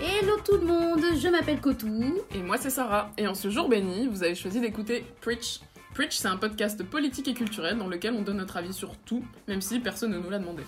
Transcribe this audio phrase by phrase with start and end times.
[0.00, 2.22] Hello tout le monde, je m'appelle Kotou.
[2.32, 3.10] Et moi c'est Sarah.
[3.18, 5.58] Et en ce jour béni, vous avez choisi d'écouter Preach.
[5.92, 9.24] Preach, c'est un podcast politique et culturel dans lequel on donne notre avis sur tout,
[9.48, 10.62] même si personne ne nous l'a demandé.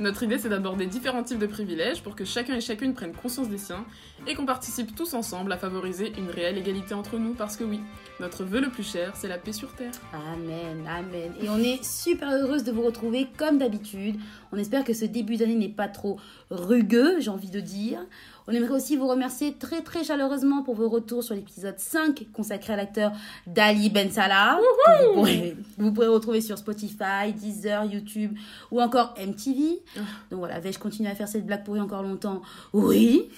[0.00, 3.50] Notre idée, c'est d'aborder différents types de privilèges pour que chacun et chacune prenne conscience
[3.50, 3.84] des siens
[4.26, 7.80] et qu'on participe tous ensemble à favoriser une réelle égalité entre nous parce que oui,
[8.18, 9.92] notre vœu le plus cher, c'est la paix sur Terre.
[10.14, 11.34] Amen, amen.
[11.42, 14.16] Et on est super heureuse de vous retrouver comme d'habitude.
[14.52, 16.18] On espère que ce début d'année n'est pas trop
[16.50, 18.00] rugueux, j'ai envie de dire.
[18.50, 22.72] On aimerait aussi vous remercier très très chaleureusement pour vos retours sur l'épisode 5 consacré
[22.72, 23.12] à l'acteur
[23.46, 24.58] Dali Ben Salah.
[24.58, 28.36] que Vous pourrez, vous pourrez retrouver sur Spotify, Deezer, YouTube
[28.72, 29.80] ou encore MTV.
[29.96, 30.00] Ah.
[30.32, 32.42] Donc voilà, vais-je continuer à faire cette blague pourrie encore longtemps?
[32.72, 33.28] Oui.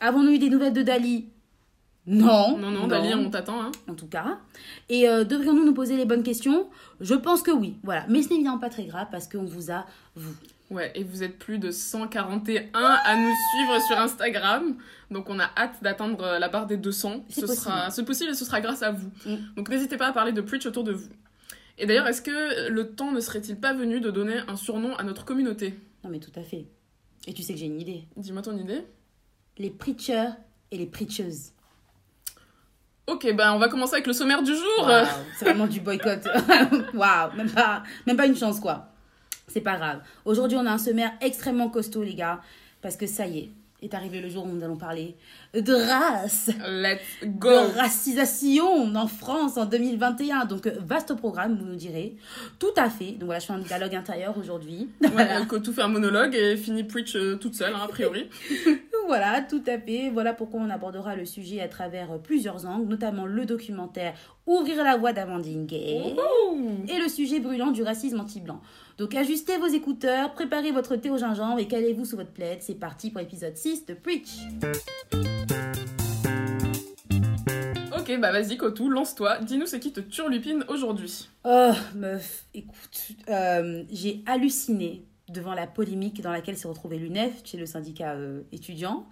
[0.00, 1.26] Avons-nous eu des nouvelles de Dali?
[2.08, 2.58] Non.
[2.58, 3.72] Non, non, Dali, on t'attend, hein.
[3.88, 4.38] En tout cas.
[4.88, 6.66] Et euh, devrions-nous nous poser les bonnes questions?
[7.00, 7.76] Je pense que oui.
[7.84, 8.04] Voilà.
[8.08, 10.34] Mais ce n'est évidemment pas très grave parce qu'on vous a, vous.
[10.70, 14.76] Ouais, et vous êtes plus de 141 à nous suivre sur Instagram.
[15.12, 17.24] Donc on a hâte d'atteindre euh, la barre des 200.
[17.28, 17.58] C'est Ce possible.
[17.62, 19.08] sera, c'est possible et ce sera grâce à vous.
[19.24, 19.36] Mm.
[19.56, 21.08] Donc n'hésitez pas à parler de Preach autour de vous.
[21.78, 25.04] Et d'ailleurs, est-ce que le temps ne serait-il pas venu de donner un surnom à
[25.04, 25.78] notre communauté?
[26.02, 26.66] Non, mais tout à fait.
[27.28, 28.08] Et tu sais que j'ai une idée.
[28.16, 28.84] Dis-moi ton idée.
[29.58, 30.30] Les preachers
[30.72, 31.52] et les preacheuses.
[33.06, 34.90] Ok, bah on va commencer avec le sommaire du jour.
[35.38, 36.26] C'est vraiment du boycott.
[36.94, 38.88] Waouh, même pas, même pas une chance, quoi.
[39.48, 40.00] C'est pas grave.
[40.24, 42.40] Aujourd'hui, on a un sommaire extrêmement costaud, les gars.
[42.82, 43.50] Parce que ça y est,
[43.82, 45.16] est arrivé le jour où nous allons parler
[45.54, 46.50] de race.
[46.68, 47.50] Let's go.
[47.50, 50.44] de racisation en France en 2021.
[50.46, 52.16] Donc, vaste programme, vous nous direz.
[52.58, 53.12] Tout à fait.
[53.12, 54.88] Donc, voilà, je fais un dialogue intérieur aujourd'hui.
[55.00, 58.28] Ouais, que tout fait un monologue et finit Preach euh, toute seule, hein, a priori.
[59.06, 60.10] Voilà, tout à fait.
[60.10, 64.14] Voilà pourquoi on abordera le sujet à travers euh, plusieurs angles, notamment le documentaire
[64.46, 66.14] Ouvrir la voie d'Amandine Gay
[66.88, 68.60] et le sujet brûlant du racisme anti-blanc.
[68.96, 72.58] Donc, ajustez vos écouteurs, préparez votre thé au gingembre et calez-vous sous votre plaid.
[72.60, 74.38] C'est parti pour l'épisode 6 de Preach.
[77.98, 79.38] Ok, bah vas-y, Kotou, lance-toi.
[79.38, 81.28] Dis-nous ce qui te turlupine aujourd'hui.
[81.44, 87.56] Oh, meuf, écoute, euh, j'ai halluciné devant la polémique dans laquelle s'est retrouvé l'UNEF, chez
[87.56, 89.06] le syndicat euh, étudiant.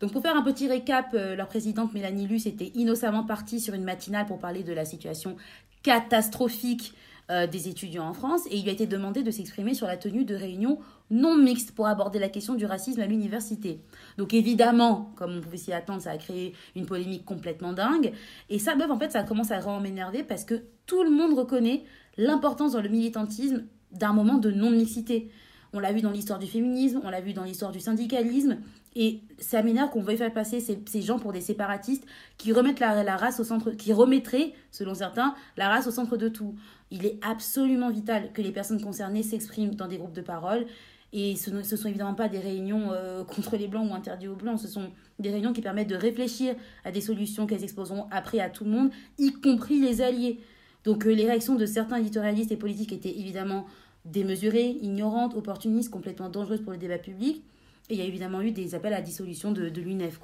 [0.00, 3.74] Donc, pour faire un petit récap, euh, leur présidente Mélanie Luce était innocemment partie sur
[3.74, 5.36] une matinale pour parler de la situation
[5.82, 6.94] catastrophique
[7.30, 9.96] euh, des étudiants en France et il lui a été demandé de s'exprimer sur la
[9.96, 10.78] tenue de réunions
[11.10, 13.80] non mixtes pour aborder la question du racisme à l'université.
[14.18, 18.12] Donc évidemment, comme on pouvait s'y attendre, ça a créé une polémique complètement dingue.
[18.50, 21.32] Et ça, meuf, en fait, ça commence à vraiment m'énerver parce que tout le monde
[21.32, 21.84] reconnaît
[22.18, 25.30] l'importance dans le militantisme d'un moment de non-mixité.
[25.74, 28.58] On l'a vu dans l'histoire du féminisme, on l'a vu dans l'histoire du syndicalisme.
[28.94, 32.06] Et ça m'énerve qu'on veuille faire passer ces, gens pour des séparatistes
[32.38, 36.28] qui remettent la, race au centre, qui remettraient, selon certains, la race au centre de
[36.28, 36.54] tout.
[36.92, 40.64] Il est absolument vital que les personnes concernées s'expriment dans des groupes de parole.
[41.12, 44.36] Et ce ne sont évidemment pas des réunions euh, contre les blancs ou interdites aux
[44.36, 48.40] blancs, ce sont des réunions qui permettent de réfléchir à des solutions qu'elles exposeront après
[48.40, 50.40] à tout le monde, y compris les alliés.
[50.84, 53.66] Donc euh, les réactions de certains éditorialistes et politiques étaient évidemment
[54.04, 57.42] démesurées, ignorantes, opportunistes, complètement dangereuses pour le débat public.
[57.88, 60.18] Et il y a évidemment eu des appels à dissolution de, l'UNEF.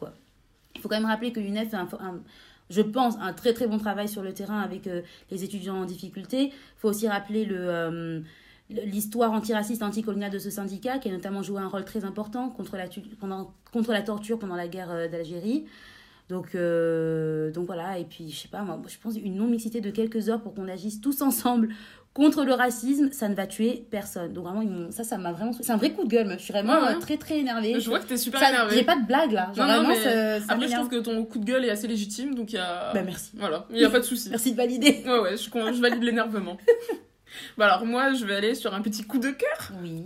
[0.74, 2.20] Il faut quand même rappeler que l'UNEF fait, un,
[2.70, 5.84] je pense, un très très bon travail sur le terrain avec euh, les étudiants en
[5.84, 6.44] difficulté.
[6.44, 8.20] Il faut aussi rappeler le, euh,
[8.70, 12.76] l'histoire antiraciste, anticoloniale de ce syndicat, qui a notamment joué un rôle très important contre
[12.76, 12.86] la,
[13.72, 15.66] contre la torture pendant la guerre euh, d'Algérie.
[16.28, 20.28] Donc, donc voilà, et puis je sais pas, moi, je pense une non-mixité de quelques
[20.28, 21.70] heures pour qu'on agisse tous ensemble
[22.14, 24.32] contre le racisme, ça ne va tuer personne.
[24.32, 25.52] Donc vraiment, ça, ça m'a vraiment.
[25.52, 26.94] C'est un vrai coup de gueule, je suis vraiment Ouais, ouais.
[26.96, 27.78] euh, très très énervée.
[27.80, 28.76] Je vois que t'es super Ça- énervée.
[28.76, 29.50] J'ai pas de blague là.
[29.54, 31.86] Genre Non, non, vraiment, mais Après, je trouve que ton coup de gueule est assez
[31.86, 32.92] légitime, donc il y a.
[32.92, 33.30] Bah merci.
[33.36, 34.28] Voilà, il n'y a pas de souci.
[34.30, 35.02] Merci de valider.
[35.06, 36.56] Ouais, ouais, je, je valide l'énervement.
[37.58, 40.02] bah alors, moi, je vais aller sur un petit coup de cœur, Oui.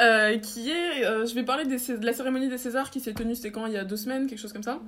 [0.00, 1.04] Euh, qui est.
[1.04, 3.66] euh, je vais parler des de la cérémonie des Césars qui s'est tenue, c'était quand
[3.66, 4.78] Il y a deux semaines, quelque chose comme ça.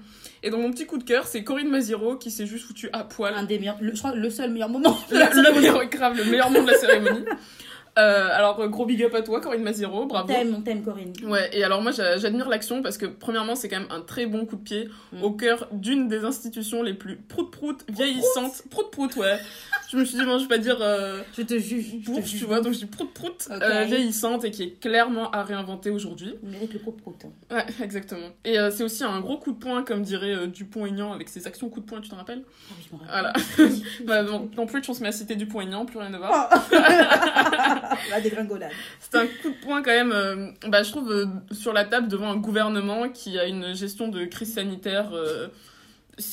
[0.43, 3.05] Et donc, mon petit coup de cœur, c'est Corinne Maziro qui s'est juste foutue à
[3.05, 3.35] poil.
[3.35, 4.99] Un des meilleurs, le- je crois le seul meilleur moment.
[5.11, 7.25] de Le, la le meilleur, grave, le meilleur moment de la cérémonie.
[7.99, 10.29] Euh, alors, euh, gros big up à toi, Corinne Maziro, bravo.
[10.29, 11.13] T'aimes, on t'aime Corinne.
[11.25, 14.27] Ouais, et alors moi j'a- j'admire l'action parce que premièrement c'est quand même un très
[14.27, 15.23] bon coup de pied Mm.
[15.25, 18.63] au cœur d'une des institutions les plus prout-prout vieillissantes.
[18.71, 19.39] Prout-prout, ouais.
[19.91, 21.87] je me suis dit, bon, je vais pas dire euh, Je te juge.
[22.03, 25.43] Je te tu vois, donc je dis prout-prout, euh, vieillissante et qui est clairement à
[25.43, 26.35] réinventer aujourd'hui.
[26.43, 27.17] Mérite le propre prout.
[27.51, 28.29] Ouais, exactement.
[28.45, 31.47] Et euh, c'est aussi un gros coup de poing, comme dirait euh, Dupont-Aignan avec ses
[31.47, 32.43] actions coup de poing, tu t'en rappelles?
[32.47, 33.33] Ah oui, je m'en Voilà.
[33.33, 33.73] rappelle.
[34.07, 36.49] bah, bon, Non plus, on se met à citer Dupont-Aignan, plus rien ne va.
[38.11, 38.71] La dégringolade.
[39.01, 42.09] C'est un coup de poing quand même, euh, bah, je trouve, euh, sur la table
[42.09, 45.49] devant un gouvernement qui a une gestion de crise sanitaire euh,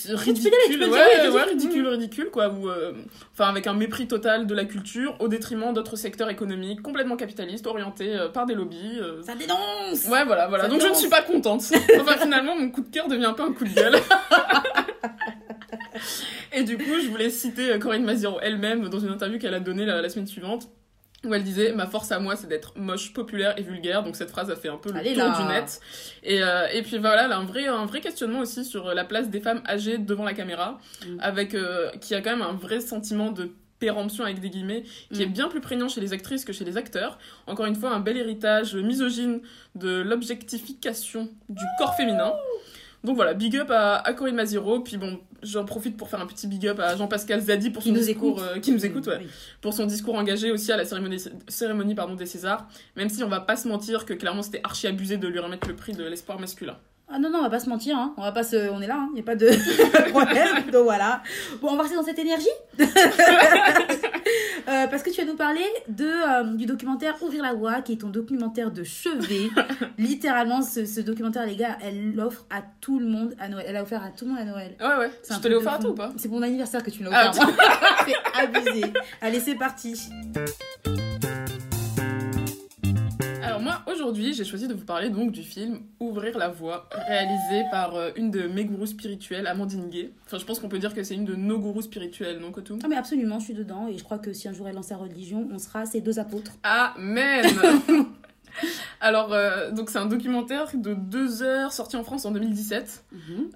[0.10, 1.88] ridicule, tu peux dire, ouais, oui, ouais, ridicule.
[1.88, 2.52] ridicule, ridicule, quoi,
[3.34, 7.68] enfin avec un mépris total de la culture au détriment d'autres secteurs économiques complètement capitalistes,
[7.68, 9.00] orientés par des lobbies.
[9.22, 10.64] Ça dénonce Ouais, voilà, voilà.
[10.64, 11.62] Ça Donc je ne suis pas contente.
[12.00, 13.96] Enfin, finalement, mon coup de cœur devient un peu un coup de gueule.
[16.52, 19.86] Et du coup, je voulais citer Corinne Maziro elle-même dans une interview qu'elle a donnée
[19.86, 20.68] la, la semaine suivante.
[21.26, 24.04] Où elle disait Ma force à moi, c'est d'être moche, populaire et vulgaire.
[24.04, 25.38] Donc cette phrase a fait un peu le Allez tour là.
[25.40, 25.80] du net.
[26.24, 29.40] Et, euh, et puis voilà, un vrai, un vrai questionnement aussi sur la place des
[29.40, 30.80] femmes âgées devant la caméra.
[31.06, 31.18] Mm.
[31.20, 35.20] Avec, euh, qui a quand même un vrai sentiment de péremption avec des guillemets qui
[35.20, 35.24] Mm.
[35.24, 37.18] est bien plus prégnant chez les actrices que chez les acteurs.
[37.48, 39.42] Encore une fois, un bel héritage misogyne
[39.76, 42.34] de l'objectification du corps féminin.
[43.04, 44.80] Donc voilà, big up à, à Corinne Maziro.
[44.80, 47.90] Puis bon, j'en profite pour faire un petit big up à Jean-Pascal Zadi pour Qui
[47.90, 48.52] son nous discours, écoute.
[48.58, 49.28] euh, qui nous écoute, ouais, Oui.
[49.62, 52.68] pour son discours engagé aussi à la cérémonie, cérémonie pardon, des Césars.
[52.96, 55.68] Même si on va pas se mentir que clairement c'était archi abusé de lui remettre
[55.68, 56.78] le prix de l'espoir masculin.
[57.08, 58.16] Ah non, non, on va pas se mentir, hein.
[58.18, 58.70] on va pas se...
[58.72, 59.48] on est là, il n'y a pas de
[60.10, 61.22] problème, donc voilà.
[61.62, 62.48] Bon, on va rester dans cette énergie.
[64.68, 67.94] Euh, parce que tu vas nous parler de, euh, du documentaire Ouvrir la voie, qui
[67.94, 69.50] est ton documentaire de chevet.
[69.98, 73.66] Littéralement, ce, ce documentaire, les gars, elle l'offre à tout le monde à Noël.
[73.68, 74.76] Elle a offert à tout le monde à Noël.
[74.80, 75.12] Ouais, ouais.
[75.30, 77.26] Je te l'ai offert à toi ou pas C'est mon anniversaire que tu me Ah,
[77.26, 77.46] l'as offert.
[77.48, 77.56] moi.
[78.06, 78.86] C'est abusé.
[79.22, 80.10] Allez, c'est parti.
[84.06, 88.12] Aujourd'hui, j'ai choisi de vous parler donc du film Ouvrir la voie, réalisé par euh,
[88.16, 90.12] une de mes gourous spirituelles, Amandine Gay.
[90.28, 92.78] Enfin, je pense qu'on peut dire que c'est une de nos gourous spirituelles, non, Kotum
[92.84, 94.88] Ah mais absolument, je suis dedans et je crois que si un jour elle lance
[94.88, 96.52] sa religion, on sera ses deux apôtres.
[96.64, 97.46] Amen
[99.02, 103.06] Alors, euh, donc c'est un documentaire de deux heures sorti en France en 2017.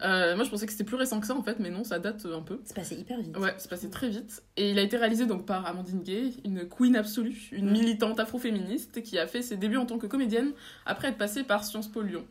[0.04, 2.00] Euh, moi, je pensais que c'était plus récent que ça, en fait, mais non, ça
[2.00, 2.60] date un peu.
[2.66, 3.38] C'est passé hyper vite.
[3.38, 4.44] Ouais, c'est passé très vite.
[4.58, 7.72] Et il a été réalisé donc par Amandine Gay, une queen absolue, une Mm.
[7.72, 10.52] militante afroféministe qui a fait ses débuts en tant que comédienne
[10.86, 12.26] après être passée par Sciences Po Lyon.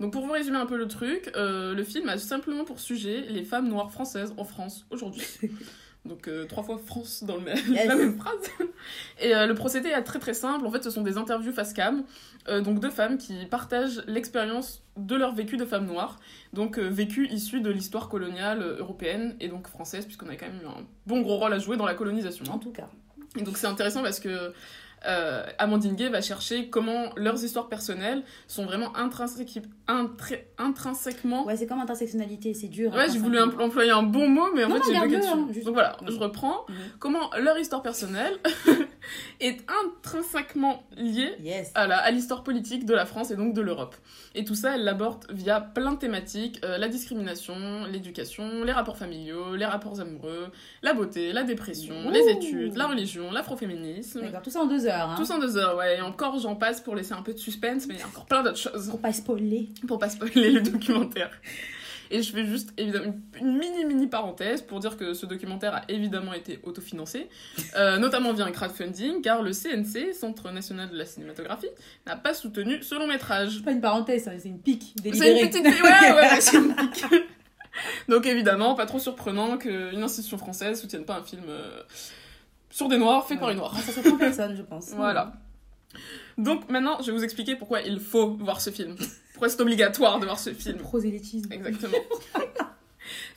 [0.00, 3.24] Donc pour vous résumer un peu le truc, euh, le film a simplement pour sujet
[3.28, 5.22] les femmes noires françaises en France aujourd'hui.
[6.04, 7.86] Donc euh, trois fois France dans le même, Yes.
[7.88, 8.50] la même phrase.
[9.20, 10.66] Et euh, le procédé est très très simple.
[10.66, 12.02] En fait, ce sont des interviews face cam,
[12.48, 16.18] euh, donc deux femmes qui partagent l'expérience de leur vécu de femmes noires,
[16.52, 20.66] donc vécu issu de l'histoire coloniale européenne et donc française, puisqu'on a quand même eu
[20.66, 22.44] un bon gros rôle à jouer dans la colonisation.
[22.50, 22.88] En tout cas.
[23.38, 24.52] Et donc c'est intéressant parce que
[25.06, 28.92] euh, Amandine Gay va chercher comment leurs histoires personnelles sont vraiment
[30.58, 32.92] intrinsèquement Ouais, c'est comme intersectionnalité, c'est dur.
[32.92, 35.28] Ouais, j'ai voulu employer un bon mot, mais en Non, fait j'ai dessus.
[35.28, 35.66] hein, juste.
[35.66, 36.66] Donc voilà, je reprends.
[36.98, 38.38] Comment leur histoire personnelle
[39.40, 41.70] est intrinsèquement liée Yes.
[41.74, 43.94] à la- à l'histoire politique de la France et donc de l'Europe.
[44.34, 48.96] Et tout ça, elle l'aborde via plein de thématiques, euh, la discrimination, l'éducation, les rapports
[48.96, 50.48] familiaux, les rapports amoureux,
[50.82, 52.10] la beauté, la dépression, Ouh.
[52.10, 54.20] les études, la religion, l'afroféminisme.
[54.22, 55.10] D'accord, tout ça en deux heures.
[55.10, 55.14] Hein.
[55.16, 55.98] Tout ça en deux heures, ouais.
[55.98, 58.26] Et encore, j'en passe pour laisser un peu de suspense, mais il y a encore
[58.26, 59.68] plein d'autres choses Pour pas spoiler.
[59.86, 61.30] pour pas spoiler le documentaire.
[62.14, 65.82] Et je fais juste évidemment une mini mini parenthèse pour dire que ce documentaire a
[65.88, 67.28] évidemment été autofinancé,
[67.76, 71.70] euh, notamment via un crowdfunding, car le CNC, Centre national de la cinématographie,
[72.06, 73.56] n'a pas soutenu ce long métrage.
[73.56, 75.40] C'est pas une parenthèse, hein, c'est une pique C'est délibérée.
[75.42, 77.04] une petite ouais, ouais, ouais, c'est une pique.
[78.08, 81.80] Donc évidemment, pas trop surprenant qu'une institution française soutienne pas un film euh,
[82.68, 83.54] sur des noirs fait par Ouais.
[83.54, 83.74] les noirs.
[83.74, 84.90] Ah, Ça s'attend personne, je pense.
[84.90, 85.32] Voilà.
[86.36, 88.96] Donc maintenant, je vais vous expliquer pourquoi il faut voir ce film.
[89.32, 90.78] Pourquoi c'est obligatoire de voir ce Le film.
[90.78, 91.52] prosélytisme.
[91.52, 91.98] Exactement.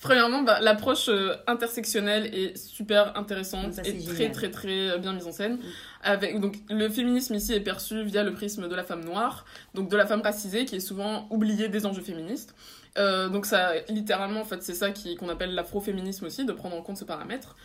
[0.02, 5.14] Premièrement, bah, l'approche euh, intersectionnelle est super intéressante Ça, et très très très euh, bien
[5.14, 5.58] mise en scène.
[6.04, 9.90] Avec donc le féminisme ici est perçu via le prisme de la femme noire, donc
[9.90, 12.54] de la femme racisée qui est souvent oubliée des enjeux féministes.
[12.98, 16.82] Euh, donc ça, littéralement, en fait, c'est ça qu'on appelle l'afroféminisme aussi, de prendre en
[16.82, 17.56] compte ce paramètre,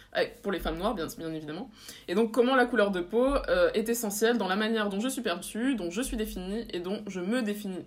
[0.42, 1.70] pour les femmes noires, bien, bien évidemment.
[2.08, 5.08] Et donc comment la couleur de peau euh, est essentielle dans la manière dont je
[5.08, 7.84] suis perçue, dont je suis définie et dont je me définis.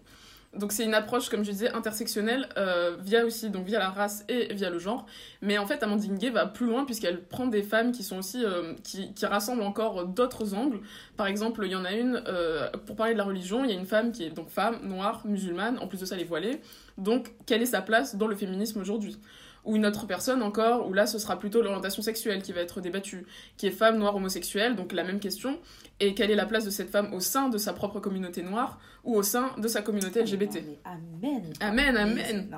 [0.55, 4.23] Donc c'est une approche, comme je disais, intersectionnelle, euh, via aussi, donc via la race
[4.29, 5.07] et via le genre.
[5.41, 8.45] Mais en fait, Amandine Gay va plus loin puisqu'elle prend des femmes qui sont aussi,
[8.45, 10.81] euh, qui, rassemblent encore d'autres angles.
[11.17, 13.73] Par exemple, il y en a une, euh, pour parler de la religion, il y
[13.73, 16.25] a une femme qui est donc femme, noire, musulmane, en plus de ça, elle est
[16.25, 16.61] voilée.
[16.99, 19.17] Donc, quelle est sa place dans le féminisme aujourd'hui?
[19.65, 22.81] Ou une autre personne encore, où là ce sera plutôt l'orientation sexuelle qui va être
[22.81, 23.25] débattue,
[23.57, 25.59] qui est femme, noire, homosexuelle, donc la même question,
[25.99, 28.79] et quelle est la place de cette femme au sein de sa propre communauté noire
[29.03, 30.55] ou au sein de sa communauté LGBT.
[30.55, 31.53] Non, mais Amen.
[31.61, 32.57] Amen, amen.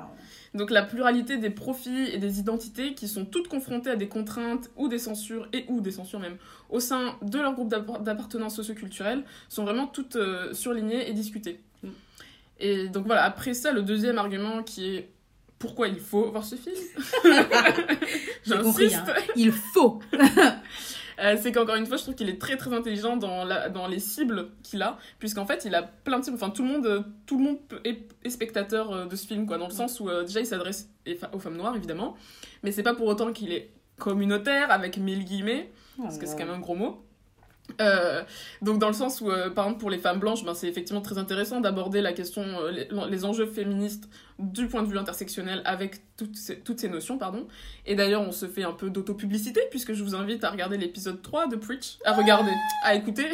[0.54, 4.70] Donc la pluralité des profils et des identités qui sont toutes confrontées à des contraintes
[4.76, 6.36] ou des censures et ou des censures même
[6.70, 11.60] au sein de leur groupe d'appar- d'appartenance socioculturelle sont vraiment toutes euh, surlignées et discutées.
[12.58, 15.10] Et donc voilà, après ça, le deuxième argument qui est
[15.58, 16.76] pourquoi il faut voir ce film.
[18.44, 18.94] J'insiste.
[19.08, 19.14] hein.
[19.36, 20.00] Il faut.
[21.18, 23.86] Euh, c'est qu'encore une fois, je trouve qu'il est très très intelligent dans, la, dans
[23.88, 26.36] les cibles qu'il a, puisqu'en fait, il a plein de cibles.
[26.36, 29.56] Enfin, tout le monde, tout le monde est, est spectateur euh, de ce film, quoi,
[29.56, 30.90] dans le sens où euh, déjà il s'adresse
[31.32, 32.16] aux femmes noires, évidemment,
[32.62, 35.72] mais c'est pas pour autant qu'il est communautaire, avec mille guillemets,
[36.02, 37.05] parce que c'est quand même un gros mot.
[37.80, 38.22] Euh,
[38.62, 41.02] donc dans le sens où, euh, par exemple, pour les femmes blanches, ben, c'est effectivement
[41.02, 44.08] très intéressant d'aborder la question, euh, les, les, enjeux féministes
[44.38, 47.46] du point de vue intersectionnel avec toutes ces, toutes ces notions, pardon.
[47.84, 51.20] Et d'ailleurs, on se fait un peu d'autopublicité puisque je vous invite à regarder l'épisode
[51.22, 53.26] 3 de Preach, à regarder, à écouter.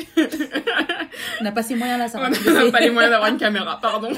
[1.40, 3.78] on n'a pas ces moyens là, ça On n'a pas les moyens d'avoir une caméra,
[3.80, 4.10] pardon.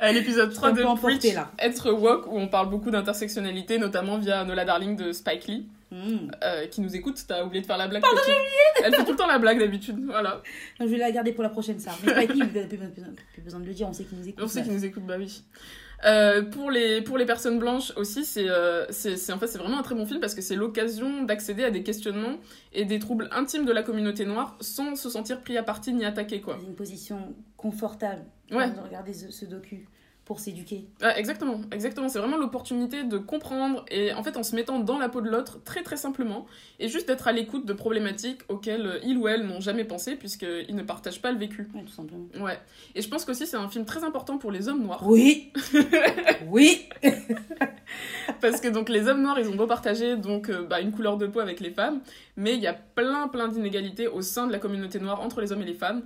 [0.00, 1.50] L'épisode 3 de Preach, là.
[1.58, 5.66] Être woke, où on parle beaucoup d'intersectionnalité, notamment via Nola Darling de Spike Lee.
[5.96, 6.30] Mm.
[6.42, 8.02] Euh, qui nous écoute, t'as oublié de faire la blague.
[8.02, 8.20] Pardon,
[8.84, 10.42] Elle fait tout le temps la blague d'habitude, voilà.
[10.78, 11.92] je vais la garder pour la prochaine, ça.
[12.04, 14.44] Mais Spike Lee, vous n'avez plus, besoin de le dire, on sait qu'il nous écoute.
[14.44, 15.42] On sait qu'il nous écoute, bah oui.
[16.04, 19.78] Euh, pour, les, pour les personnes blanches aussi, c'est euh, c'est en fait, c'est vraiment
[19.78, 22.36] un très bon film parce que c'est l'occasion d'accéder à des questionnements
[22.74, 26.04] et des troubles intimes de la communauté noire sans se sentir pris à partie ni
[26.04, 26.42] attaqué.
[26.42, 26.58] Quoi.
[26.66, 28.70] Une position confortable ouais.
[28.70, 29.88] de regarder ce, ce docu
[30.26, 30.84] pour s'éduquer.
[31.16, 32.08] exactement, exactement.
[32.08, 35.30] C'est vraiment l'opportunité de comprendre et en fait en se mettant dans la peau de
[35.30, 36.46] l'autre très très simplement
[36.80, 40.74] et juste d'être à l'écoute de problématiques auxquelles il ou elle n'ont jamais pensé puisqu'ils
[40.74, 41.68] ne partagent pas le vécu.
[41.72, 42.26] Ouais, tout simplement.
[42.40, 42.58] Ouais.
[42.96, 45.06] Et je pense qu'aussi c'est un film très important pour les hommes noirs.
[45.06, 45.52] Oui.
[46.48, 46.88] oui.
[48.40, 51.18] Parce que donc les hommes noirs ils ont beau partager donc euh, bah, une couleur
[51.18, 52.00] de peau avec les femmes,
[52.36, 55.52] mais il y a plein plein d'inégalités au sein de la communauté noire entre les
[55.52, 56.02] hommes et les femmes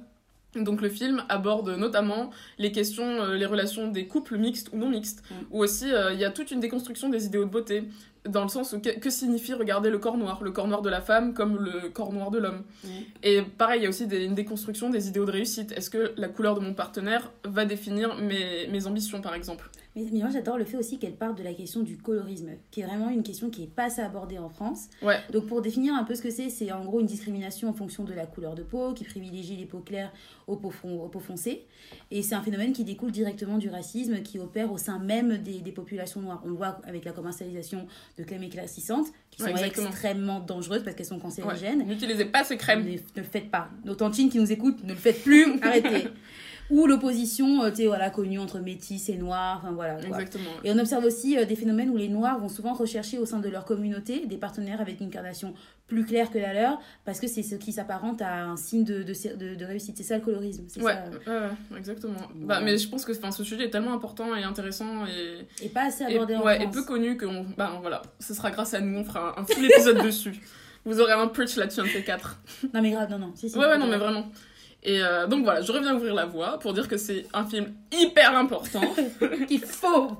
[0.56, 4.88] donc le film aborde notamment les questions, euh, les relations des couples mixtes ou non
[4.88, 5.34] mixtes, mm.
[5.50, 7.84] ou aussi euh, il y a toute une déconstruction des idéaux de beauté,
[8.28, 11.00] dans le sens où que, signifie regarder le corps noir, le corps noir de la
[11.00, 12.62] femme comme le corps noir de l'homme.
[12.84, 12.88] Mm.
[13.22, 15.72] Et pareil, il y a aussi une déconstruction des idéaux de réussite.
[15.72, 19.70] Est-ce que la couleur de mon partenaire va définir mes, mes ambitions, par exemple?
[19.96, 22.84] Mais, moi, j'adore le fait aussi qu'elle parle de la question du colorisme, qui est
[22.84, 24.88] vraiment une question qui est pas assez abordée en France.
[25.02, 25.18] Ouais.
[25.32, 28.04] Donc, pour définir un peu ce que c'est, c'est en gros une discrimination en fonction
[28.04, 30.12] de la couleur de peau, qui privilégie les peaux claires
[30.46, 31.66] aux peaux, aux peaux foncées.
[32.12, 35.60] Et c'est un phénomène qui découle directement du racisme qui opère au sein même des,
[35.60, 36.40] des populations noires.
[36.44, 37.86] On le voit avec la commercialisation
[38.18, 41.86] de crèmes éclaircissantes, qui sont extrêmement dangereuses parce qu'elles sont cancérigènes.
[41.86, 42.84] N'utilisez pas ces crèmes.
[42.84, 43.68] Ne, ne, le faites pas.
[43.84, 45.58] Nos tantines qui nous écoutent, ne le faites plus.
[45.62, 46.08] Arrêtez
[46.70, 49.98] ou l'opposition, euh, tu voilà, connue entre métis et noirs, enfin voilà.
[50.00, 50.50] Exactement.
[50.64, 53.40] Et on observe aussi euh, des phénomènes où les noirs vont souvent rechercher au sein
[53.40, 55.54] de leur communauté des partenaires avec une carnation
[55.88, 59.02] plus claire que la leur, parce que c'est ce qui s'apparente à un signe de,
[59.02, 59.96] de, de, réussite.
[59.96, 60.64] C'est ça le colorisme.
[60.80, 61.50] Ouais, ça.
[61.76, 62.20] exactement.
[62.36, 65.46] Bah, mais je pense que ce sujet est tellement important et intéressant et.
[65.64, 66.68] Et pas assez abordé et, en ouais, France.
[66.68, 69.64] Et peu connu que bah, voilà, ce sera grâce à nous, on fera un, full
[69.64, 70.40] épisode dessus.
[70.84, 72.38] Vous aurez un preach là-dessus, un de ces quatre.
[72.72, 73.32] Non, mais grave, non, non.
[73.34, 74.30] Si, ouais, ouais, non, mais vraiment.
[74.82, 77.74] Et euh, donc voilà, je reviens ouvrir la voie pour dire que c'est un film
[77.92, 78.80] hyper important.
[79.48, 80.16] Qu'il faut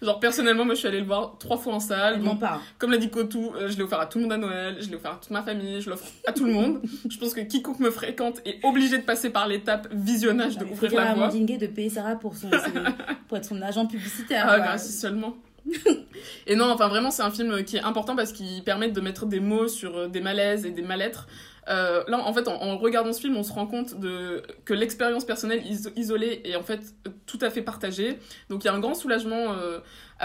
[0.00, 2.20] Genre personnellement, moi je suis allée le voir trois fois en salle.
[2.20, 2.60] Non pas.
[2.78, 4.88] Comme l'a dit Kotou, euh, je l'ai offert à tout le monde à Noël, je
[4.88, 6.80] l'ai offert à toute ma famille, je l'offre à tout le monde.
[7.10, 10.94] je pense que quiconque me fréquente est obligé de passer par l'étape visionnage de ouvrir
[10.94, 11.30] la voie.
[11.34, 12.48] Il de payer Sarah pour, son,
[13.28, 14.46] pour être son agent publicitaire.
[14.48, 15.36] Ah, si seulement.
[16.46, 19.26] et non, enfin vraiment, c'est un film qui est important parce qu'il permet de mettre
[19.26, 21.26] des mots sur euh, des malaises et des mal-être
[21.68, 25.24] euh, là, en fait, en, regardant ce film, on se rend compte de, que l'expérience
[25.24, 25.62] personnelle
[25.96, 26.80] isolée est en fait
[27.26, 28.18] tout à fait partagée.
[28.48, 29.78] Donc il y a un grand soulagement euh,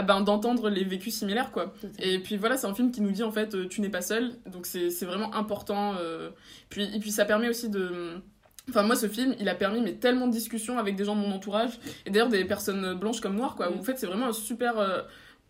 [0.04, 1.74] ben, d'entendre les vécus similaires, quoi.
[2.00, 4.02] Et puis voilà, c'est un film qui nous dit en fait, euh, tu n'es pas
[4.02, 4.32] seul.
[4.48, 5.96] Donc c'est vraiment important.
[6.70, 8.16] Puis, et puis ça permet aussi de.
[8.70, 11.22] Enfin, moi, ce film, il a permis mais tellement de discussions avec des gens de
[11.22, 13.72] mon entourage, et d'ailleurs des personnes blanches comme noires, quoi.
[13.72, 15.06] Où, en fait, c'est vraiment un super.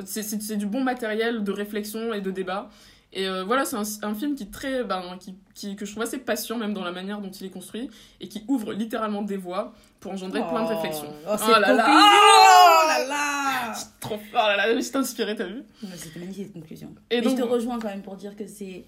[0.05, 2.69] C'est du bon matériel de réflexion et de débat.
[3.13, 6.17] Et euh, voilà, c'est un, film qui très, ben, qui, qui, que je trouve assez
[6.17, 7.89] patient, même dans la manière dont il est construit,
[8.19, 10.75] et qui ouvre littéralement des voies pour engendrer plein de oh.
[10.75, 11.13] réflexions.
[11.25, 15.45] Oh, oh là là Oh là là Trop fort, là là, je t'ai inspiré, t'as
[15.45, 15.63] vu?
[15.95, 16.93] C'était magnifique cette conclusion.
[17.09, 18.85] Et donc, je te rejoins quand même pour dire que c'est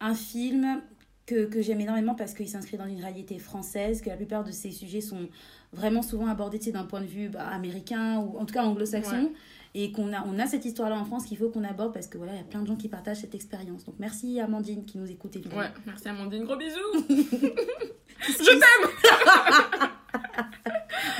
[0.00, 0.82] un film
[1.26, 4.50] que, que j'aime énormément parce qu'il s'inscrit dans une réalité française, que la plupart de
[4.50, 5.28] ces sujets sont
[5.72, 9.30] vraiment souvent abordés d'un point de vue bah, américain ou en tout cas anglo-saxon
[9.74, 12.16] et qu'on a, on a cette histoire-là en France qu'il faut qu'on aborde parce que
[12.16, 13.84] voilà, il y a plein de gens qui partagent cette expérience.
[13.84, 15.62] Donc merci Amandine qui nous écoute évidemment.
[15.62, 16.78] Ouais, merci Amandine, gros bisous
[17.08, 19.90] Je t'aime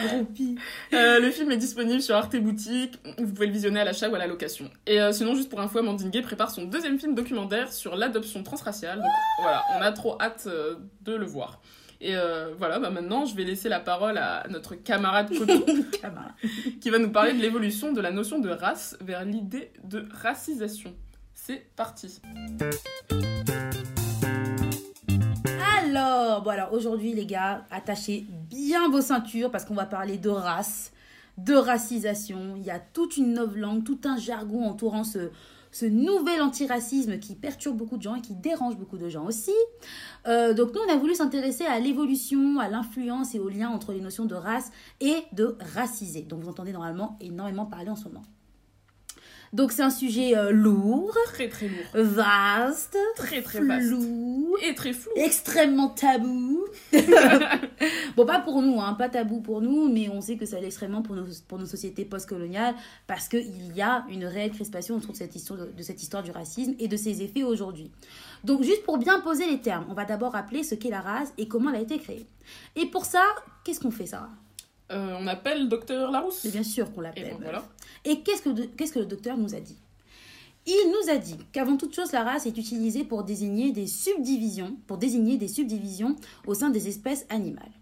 [0.92, 2.99] euh, le film est disponible sur Arte Boutique.
[3.18, 4.70] Vous pouvez le visionner à l'achat ou à la location.
[4.87, 8.42] Et euh, sinon, juste pour info, Amandine Gay prépare son deuxième film documentaire sur l'adoption
[8.42, 8.99] transraciale.
[8.99, 11.61] Donc voilà, on a trop hâte euh, de le voir.
[12.04, 15.64] Et euh, voilà, bah maintenant, je vais laisser la parole à notre camarade Koto,
[16.82, 20.92] qui va nous parler de l'évolution de la notion de race vers l'idée de racisation.
[21.32, 22.20] C'est parti.
[25.78, 30.28] Alors, bon alors aujourd'hui les gars, attachez bien vos ceintures parce qu'on va parler de
[30.28, 30.92] race,
[31.38, 32.52] de racisation.
[32.58, 35.30] Il y a toute une langue, tout un jargon entourant ce,
[35.75, 39.50] ce nouvel antiracisme qui perturbe beaucoup de gens et qui dérange beaucoup de gens aussi.
[40.28, 43.93] Euh, donc nous, on a voulu s'intéresser à l'évolution, à l'influence et au lien entre
[43.93, 46.23] les notions de race et de racisé.
[46.23, 48.23] Donc vous entendez normalement énormément parler en ce moment.
[49.54, 51.78] Donc c'est un sujet euh, lourd, Très très lourd.
[51.94, 53.87] vaste, Très très vaste.
[53.87, 55.12] flou, Et très flou.
[55.14, 56.64] extrêmement tabou.
[58.16, 60.66] bon, pas pour nous, hein, pas tabou pour nous, mais on sait que ça l'est
[60.66, 62.75] extrêmement pour nos, pour nos sociétés postcoloniales
[63.06, 66.32] parce qu'il y a une réelle crispation autour de cette, histoire, de cette histoire du
[66.32, 67.92] racisme et de ses effets aujourd'hui.
[68.42, 71.32] Donc, juste pour bien poser les termes, on va d'abord rappeler ce qu'est la race
[71.38, 72.26] et comment elle a été créée.
[72.75, 73.23] Et pour ça,
[73.62, 74.30] qu'est-ce qu'on fait, Sarah?
[74.92, 76.44] Euh, on appelle docteur Larousse.
[76.44, 77.30] Mais bien sûr qu'on l'appelle.
[77.30, 77.64] donc voilà.
[78.04, 79.76] Et qu'est-ce que, le docteur nous a dit?
[80.66, 84.76] Il nous a dit qu'avant toute chose, la race est utilisée pour désigner des subdivisions,
[84.87, 87.73] pour désigner des subdivisions au sein des espèces animales.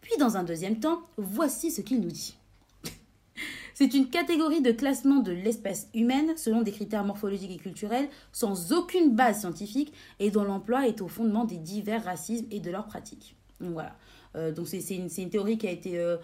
[0.00, 2.36] Puis dans un deuxième temps, voici ce qu'il nous dit.
[3.74, 8.72] C'est une catégorie de classement de l'espèce humaine selon des critères morphologiques et culturels sans
[8.72, 12.86] aucune base scientifique et dont l'emploi est au fondement des divers racismes et de leurs
[12.86, 13.36] pratiques.
[13.60, 13.96] Donc voilà.
[14.36, 16.16] Euh, donc c'est c'est une, c'est une théorie qui a été, euh,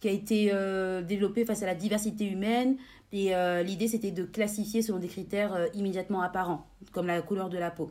[0.00, 2.76] qui a été euh, développée face à la diversité humaine
[3.12, 7.48] et euh, l'idée c'était de classifier selon des critères euh, immédiatement apparents, comme la couleur
[7.48, 7.90] de la peau.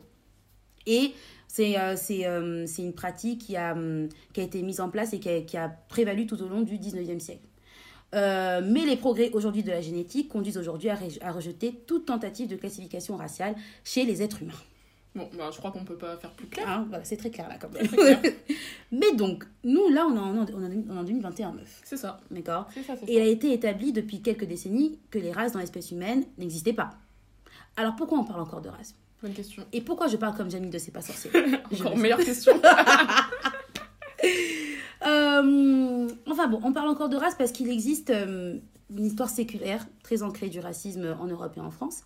[0.86, 1.12] Et
[1.46, 5.28] c'est euh, une pratique qui a, hum, qui a été mise en place et qui
[5.28, 7.46] a, qui a prévalu tout au long du 19e siècle.
[8.12, 12.56] Mais les progrès aujourd'hui de la génétique conduisent aujourd'hui à, à rejeter toute tentative de
[12.56, 14.52] classification raciale chez les êtres humains.
[15.14, 16.84] Bon, bah, je crois qu'on peut pas faire plus clair.
[16.88, 17.86] Voilà, c'est très clair là quand même.
[17.86, 18.20] Très clair.
[18.92, 21.80] mais donc, nous là on est en, on en- on est en 2021 meuf.
[21.84, 22.20] C'est ça.
[22.30, 25.90] D'accord ça, Et il a été établi depuis quelques décennies que les races dans l'espèce
[25.90, 26.90] humaine n'existaient pas.
[27.76, 29.64] Alors pourquoi on parle encore de race Bonne question.
[29.72, 31.30] Et pourquoi je parle comme Jamie de C'est pas sorcier?
[31.72, 32.52] Encore meilleure question.
[35.06, 38.58] Euh, enfin bon, on parle encore de race parce qu'il existe euh,
[38.94, 42.02] une histoire séculaire très ancrée du racisme en Europe et en France.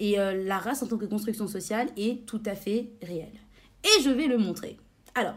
[0.00, 3.38] Et euh, la race en tant que construction sociale est tout à fait réelle.
[3.84, 4.78] Et je vais le montrer.
[5.14, 5.36] Alors,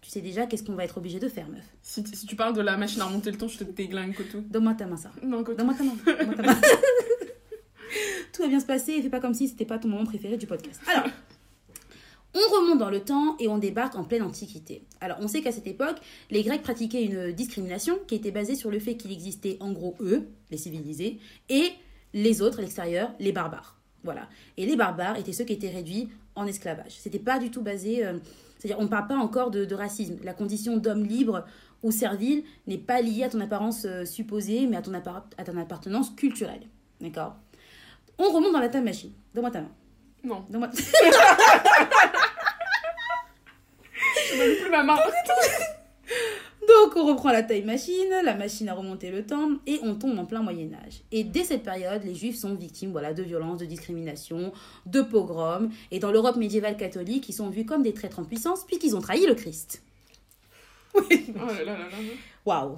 [0.00, 1.64] tu sais déjà qu'est-ce qu'on va être obligé de faire, meuf.
[1.82, 4.44] si, si tu parles de la machine à remonter le temps, je te déglingue tout.
[4.50, 5.10] Donne-moi ta main, ça.
[5.22, 5.42] Non.
[5.42, 5.96] Donne-moi ta main.
[6.04, 6.60] Donne-moi ta main.
[8.32, 10.36] tout va bien se passer et fais pas comme si c'était pas ton moment préféré
[10.36, 10.80] du podcast.
[10.86, 11.06] Alors,
[12.34, 14.84] on remonte dans le temps et on débarque en pleine Antiquité.
[15.00, 15.96] Alors, on sait qu'à cette époque,
[16.30, 19.96] les Grecs pratiquaient une discrimination qui était basée sur le fait qu'il existait en gros
[20.00, 21.18] eux, les civilisés,
[21.48, 21.72] et
[22.14, 23.79] les autres, à l'extérieur, les barbares.
[24.04, 24.28] Voilà.
[24.56, 26.92] Et les barbares étaient ceux qui étaient réduits en esclavage.
[26.98, 28.04] C'était pas du tout basé.
[28.04, 28.18] euh,
[28.58, 30.16] C'est-à-dire, on ne parle pas encore de, de racisme.
[30.24, 31.44] La condition d'homme libre
[31.82, 35.56] ou servile n'est pas liée à ton apparence euh, supposée, mais à ton, à ton
[35.58, 36.62] appartenance culturelle.
[37.00, 37.36] D'accord?
[38.18, 39.12] On remonte dans la time machine.
[39.34, 39.70] Donne-moi ta main.
[40.24, 40.68] Non, Donne-moi.
[40.74, 40.82] je
[44.38, 44.96] donne plus ma main.
[46.80, 50.18] Donc on reprend la time machine, la machine a remonté le temps et on tombe
[50.18, 51.02] en plein Moyen Âge.
[51.12, 54.50] Et dès cette période, les Juifs sont victimes voilà, de violences, de discrimination,
[54.86, 55.68] de pogroms.
[55.90, 59.00] Et dans l'Europe médiévale catholique, ils sont vus comme des traîtres en puissance puisqu'ils ont
[59.00, 59.82] trahi le Christ.
[60.96, 61.76] Oh là là.
[62.46, 62.76] Waouh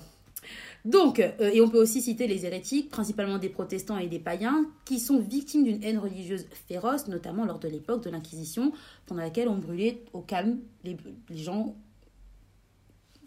[0.84, 4.66] donc, euh, et on peut aussi citer les hérétiques, principalement des protestants et des païens,
[4.84, 8.72] qui sont victimes d'une haine religieuse féroce, notamment lors de l'époque de l'Inquisition,
[9.06, 10.96] pendant laquelle on brûlait au calme les,
[11.30, 11.76] les gens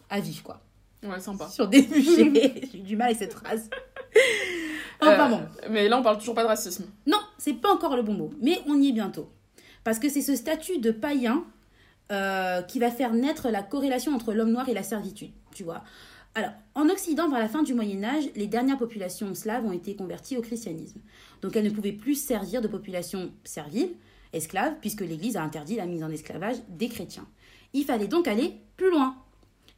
[0.09, 0.64] à vif, quoi.
[1.05, 1.47] Ouais, sympa.
[1.49, 2.69] Sur des bûchers.
[2.71, 3.69] J'ai du mal avec cette phrase.
[5.01, 5.41] Enfin Euh, bon.
[5.69, 6.85] Mais là, on parle toujours pas de racisme.
[7.05, 9.29] Non, c'est pas encore le bon mot, mais on y est bientôt.
[9.83, 11.43] Parce que c'est ce statut de païen
[12.11, 15.83] euh, qui va faire naître la corrélation entre l'homme noir et la servitude, tu vois.
[16.33, 19.95] Alors, en Occident, vers la fin du Moyen Âge, les dernières populations slaves ont été
[19.95, 20.99] converties au christianisme.
[21.41, 23.89] Donc elles ne pouvaient plus servir de population servile,
[24.33, 27.27] esclave, puisque l'Église a interdit la mise en esclavage des chrétiens.
[27.73, 29.15] Il fallait donc aller plus loin.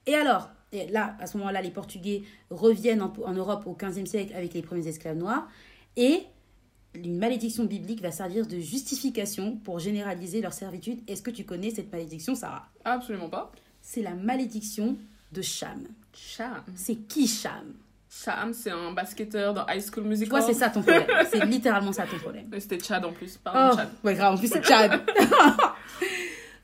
[0.07, 4.05] Et alors, et là, à ce moment-là, les Portugais reviennent en, en Europe au XVe
[4.05, 5.47] siècle avec les premiers esclaves noirs,
[5.95, 6.23] et
[6.95, 10.99] une malédiction biblique va servir de justification pour généraliser leur servitude.
[11.07, 12.67] Est-ce que tu connais cette malédiction, Sarah?
[12.85, 13.51] Absolument pas.
[13.81, 14.97] C'est la malédiction
[15.31, 15.83] de Cham.
[16.13, 16.63] Cham.
[16.75, 17.73] C'est qui Cham?
[18.09, 20.29] Cham, c'est un basketteur dans High School Musical.
[20.39, 21.05] vois, c'est ça ton problème.
[21.29, 22.49] C'est littéralement ça ton problème.
[22.57, 23.37] C'était Chad en plus.
[23.37, 23.89] Pardon, Oh, Chad.
[24.03, 25.01] ouais, grave, en plus c'est Chad.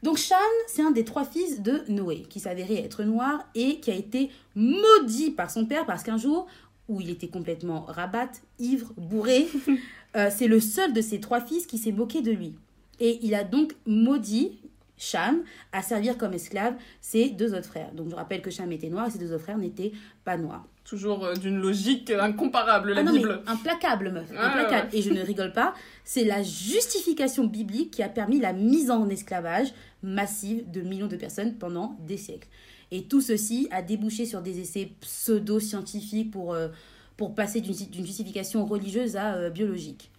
[0.04, 0.38] Donc Cham,
[0.68, 4.30] c'est un des trois fils de Noé, qui s'avérait être noir et qui a été
[4.54, 6.46] maudit par son père parce qu'un jour,
[6.90, 9.48] où il était complètement rabat, ivre, bourré,
[10.18, 12.54] euh, c'est le seul de ses trois fils qui s'est moqué de lui.
[13.00, 14.60] Et il a donc maudit
[15.04, 17.92] Cham à servir comme esclave ses deux autres frères.
[17.94, 19.92] Donc je rappelle que Cham était noir et ses deux autres frères n'étaient
[20.24, 20.66] pas noirs.
[20.86, 23.42] Toujours euh, d'une logique incomparable, la Ah non, Bible.
[23.46, 24.30] mais implacable, meuf.
[24.32, 24.90] Ouais, implacable.
[24.94, 25.74] Et je ne rigole pas.
[26.04, 31.16] C'est la justification biblique qui a permis la mise en esclavage massive de millions de
[31.16, 32.48] personnes pendant des siècles.
[32.92, 36.68] Et tout ceci a débouché sur des essais pseudo-scientifiques pour, euh,
[37.18, 40.10] pour passer d'une d'une justification religieuse à euh, biologique.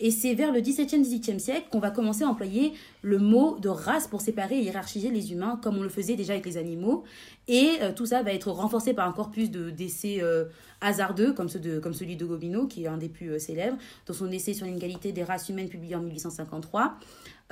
[0.00, 3.68] Et c'est vers le 17e, 18e siècle qu'on va commencer à employer le mot de
[3.68, 7.04] race pour séparer et hiérarchiser les humains, comme on le faisait déjà avec les animaux.
[7.48, 10.46] Et euh, tout ça va être renforcé par un corpus de d'essais euh,
[10.80, 14.54] hasardeux, comme celui de Gobineau, qui est un des plus euh, célèbres, dans son essai
[14.54, 16.96] sur l'inégalité des races humaines publié en 1853.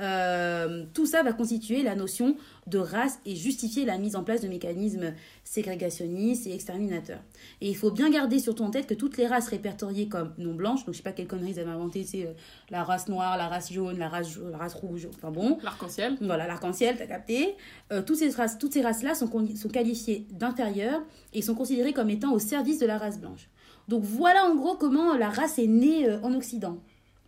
[0.01, 4.41] Euh, tout ça va constituer la notion de race et justifier la mise en place
[4.41, 7.19] de mécanismes ségrégationnistes et exterminateurs.
[7.59, 10.53] Et il faut bien garder surtout en tête que toutes les races répertoriées comme non
[10.53, 12.33] blanches, donc je sais pas quelle connerie ils avaient inventé, c'est euh,
[12.69, 15.57] la race noire, la race jaune, la race, la race rouge, enfin bon.
[15.63, 16.17] L'arc-en-ciel.
[16.21, 17.55] Voilà, l'arc-en-ciel, t'as capté.
[17.91, 21.01] Euh, toutes ces races, toutes ces races-là sont, sont qualifiées d'inférieures
[21.33, 23.49] et sont considérées comme étant au service de la race blanche.
[23.89, 26.77] Donc voilà en gros comment la race est née en Occident.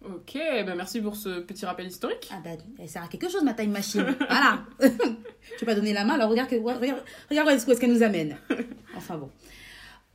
[0.03, 2.29] Ok, ben merci pour ce petit rappel historique.
[2.31, 4.03] Ah bah, elle sert à quelque chose, ma time machine.
[4.29, 4.63] voilà.
[4.79, 8.03] je vais pas donner la main, alors regarde, que, regarde, regarde où est-ce qu'elle nous
[8.03, 8.37] amène.
[8.97, 9.29] Enfin bon.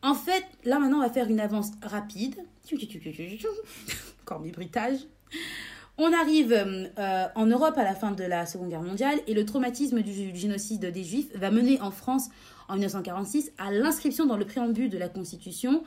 [0.02, 2.36] En fait, là maintenant, on va faire une avance rapide.
[4.22, 4.52] Encore mes.
[5.98, 9.46] On arrive euh, en Europe à la fin de la Seconde Guerre mondiale et le
[9.46, 12.28] traumatisme du, du génocide des Juifs va mener en France
[12.68, 15.82] en 1946 à l'inscription dans le préambule de la Constitution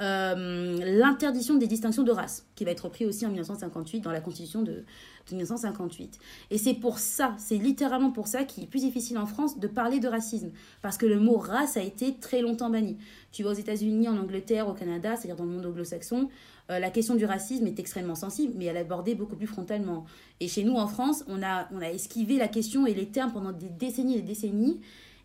[0.00, 4.20] euh, l'interdiction des distinctions de race, qui va être repris aussi en 1958 dans la
[4.20, 4.84] Constitution de,
[5.30, 6.18] 1958.
[6.50, 9.68] Et c'est pour ça, c'est littéralement pour ça qu'il est plus difficile en France de
[9.68, 10.50] parler de racisme,
[10.80, 12.96] parce que le mot race a été très longtemps banni.
[13.30, 16.28] Tu vas aux États-Unis, en Angleterre, au Canada, c'est-à-dire dans le monde anglo-saxon,
[16.70, 20.04] euh, la question du racisme est extrêmement sensible, mais elle est abordée beaucoup plus frontalement.
[20.40, 23.32] Et chez nous, en France, on a, on a esquivé la question et les termes
[23.32, 24.80] pendant des décennies et des décennies.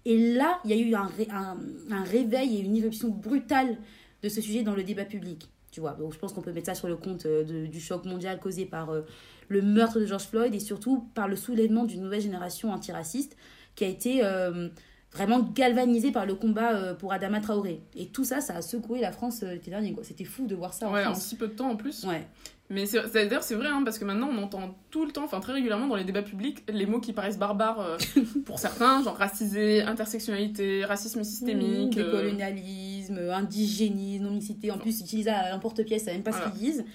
[0.05, 1.57] Et là, il y a eu un, un,
[1.91, 3.77] un réveil et une irruption brutale
[4.27, 5.49] de ce sujet dans le débat public.
[5.71, 8.05] Tu vois, donc je pense qu'on peut mettre ça sur le compte euh, du choc
[8.05, 9.01] mondial causé par euh,
[9.49, 13.35] le meurtre de George Floyd et surtout par le soulèvement d'une nouvelle génération antiraciste
[13.75, 14.69] qui a été euh,
[15.11, 17.81] vraiment galvanisée par le combat pour Adama Traoré.
[17.95, 19.95] Et tout ça, ça a secoué la France l'été dernier.
[20.01, 20.89] C'était fou de voir ça.
[20.89, 22.05] En si peu de temps en plus.
[22.05, 22.27] Ouais.
[22.69, 25.53] Mais d'ailleurs, c'est vrai, hein, parce que maintenant, on entend tout le temps, enfin très
[25.53, 27.97] régulièrement dans les débats publics, les mots qui paraissent barbares euh,
[28.45, 31.95] pour certains, genre racisé, intersectionnalité, racisme systémique.
[31.95, 33.33] Mmh, décolonialisme, euh...
[33.33, 34.71] indigénisme, non-mixité.
[34.71, 36.85] En plus, utilisé à l'emporte-pièce, ça même pas ce qu'ils disent.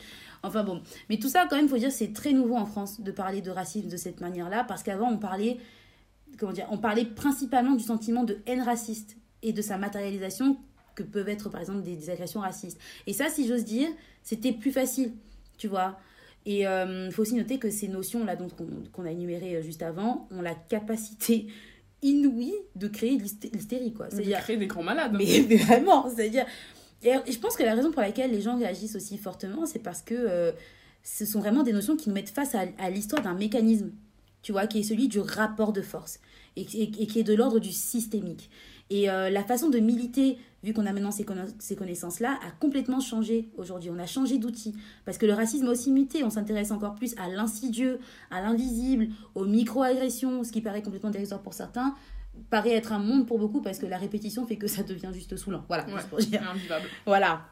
[0.43, 0.83] Enfin bon.
[1.09, 3.51] Mais tout ça, quand même, faut dire, c'est très nouveau en France de parler de
[3.51, 5.59] racisme de cette manière-là, parce qu'avant, on parlait,
[6.39, 10.57] comment dire, on parlait principalement du sentiment de haine raciste et de sa matérialisation
[10.95, 12.79] que peuvent être, par exemple, des, des agressions racistes.
[13.07, 13.89] Et ça, si j'ose dire,
[14.23, 15.13] c'était plus facile
[15.63, 15.97] tu vois.
[16.45, 18.37] Et il euh, faut aussi noter que ces notions-là
[18.93, 21.47] qu'on a énumérées euh, juste avant ont la capacité
[22.03, 24.09] inouïe de créer l'hystérie, quoi.
[24.09, 25.15] De créer des grands malades.
[25.17, 26.47] Mais, vraiment, c'est-à-dire...
[27.05, 30.03] Et je pense que la raison pour laquelle les gens réagissent aussi fortement, c'est parce
[30.03, 30.53] que euh,
[31.03, 33.91] ce sont vraiment des notions qui nous mettent face à, à l'histoire d'un mécanisme,
[34.43, 36.21] tu vois, qui est celui du rapport de force
[36.57, 38.51] et, et qui est de l'ordre du systémique.
[38.91, 41.27] Et euh, la façon de militer, vu qu'on a maintenant ces,
[41.59, 43.91] ces connaissances-là, a complètement changé aujourd'hui.
[43.91, 44.75] On a changé d'outil.
[45.05, 46.25] Parce que le racisme a aussi muté.
[46.25, 47.99] On s'intéresse encore plus à l'insidieux,
[48.31, 51.95] à l'invisible, aux micro-agressions, ce qui paraît complètement dérisoire pour certains
[52.51, 55.37] paraît être un monde pour beaucoup parce que la répétition fait que ça devient juste
[55.37, 55.65] saoulant.
[55.69, 56.43] Voilà, ouais, pour dire.
[57.07, 57.43] Voilà.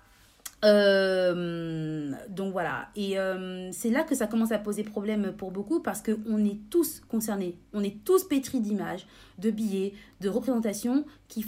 [0.65, 5.81] Euh, donc voilà, et euh, c'est là que ça commence à poser problème pour beaucoup
[5.81, 9.07] parce qu'on est tous concernés, on est tous pétris d'images,
[9.39, 11.45] de billets, de représentations qu'il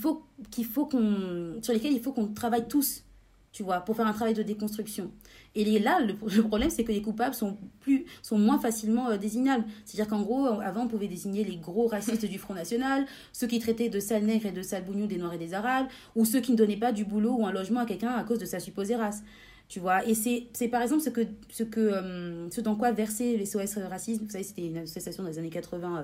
[1.63, 3.05] sur lesquelles il faut qu'on travaille tous,
[3.53, 5.11] tu vois, pour faire un travail de déconstruction.
[5.55, 9.65] Et là, le, problème, c'est que les coupables sont, plus, sont moins facilement euh, désignables.
[9.85, 13.59] C'est-à-dire qu'en gros, avant, on pouvait désigner les gros racistes du Front National, ceux qui
[13.59, 15.87] traitaient de sales nègres et de sales bougnous des Noirs et des Arabes,
[16.17, 18.39] ou ceux qui ne donnaient pas du boulot ou un logement à quelqu'un à cause
[18.39, 19.23] de sa supposée race.
[19.69, 23.37] Tu vois, et c'est par exemple ce, que, ce, que, euh, ce dans quoi versait
[23.37, 24.25] les SOS Racisme.
[24.25, 26.03] Vous savez, c'était une association dans les années 80 euh,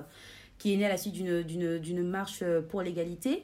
[0.57, 3.43] qui est née à la suite d'une marche pour l'égalité.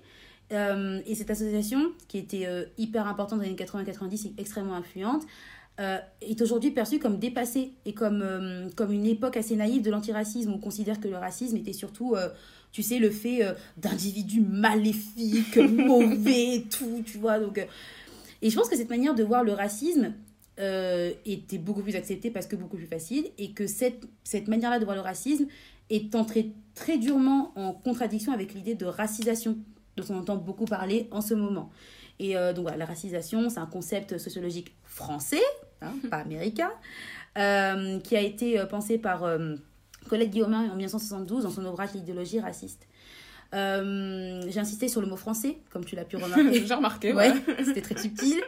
[0.52, 5.24] Et cette association, qui était hyper importante dans les années 80-90 et extrêmement influente,
[5.82, 9.92] euh, est aujourd'hui perçu comme dépassé et comme, euh, comme une époque assez naïve de
[9.92, 10.54] l'antiracisme.
[10.54, 12.30] On considère que le racisme était surtout, euh,
[12.72, 13.42] tu sais, le fait
[13.76, 17.40] d'individus maléfiques, mauvais, tout, tu vois.
[17.40, 17.58] Donc,
[18.42, 20.14] et je pense que cette manière de voir le racisme
[20.58, 24.86] était beaucoup plus acceptée parce que beaucoup plus facile et que cette, cette manière-là de
[24.86, 25.48] voir le racisme
[25.90, 29.58] est entrée très durement en contradiction avec l'idée de racisation
[29.98, 31.72] dont on entend beaucoup parler en ce moment.
[32.20, 35.42] Et donc voilà, la racisation, c'est un concept sociologique français,
[35.82, 36.72] hein, pas américain,
[37.38, 39.56] euh, qui a été euh, pensé par euh,
[40.10, 42.88] Colette Guillaumin en 1972 dans son ouvrage L'idéologie raciste.
[43.52, 46.66] j'ai insisté sur le mot français, comme tu l'as pu remarquer.
[46.66, 47.34] J'ai remarqué, ouais.
[47.64, 48.42] C'était très subtil.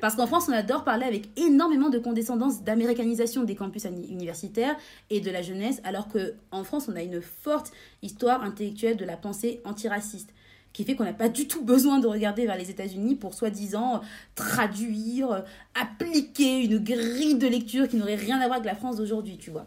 [0.00, 4.76] Parce qu'en France, on adore parler avec énormément de condescendance d'américanisation des campus universitaires
[5.08, 9.16] et de la jeunesse, alors qu'en France, on a une forte histoire intellectuelle de la
[9.16, 10.30] pensée antiraciste
[10.74, 14.02] qui fait qu'on n'a pas du tout besoin de regarder vers les États-Unis pour soi-disant
[14.34, 19.38] traduire, appliquer une grille de lecture qui n'aurait rien à voir avec la France d'aujourd'hui,
[19.38, 19.66] tu vois.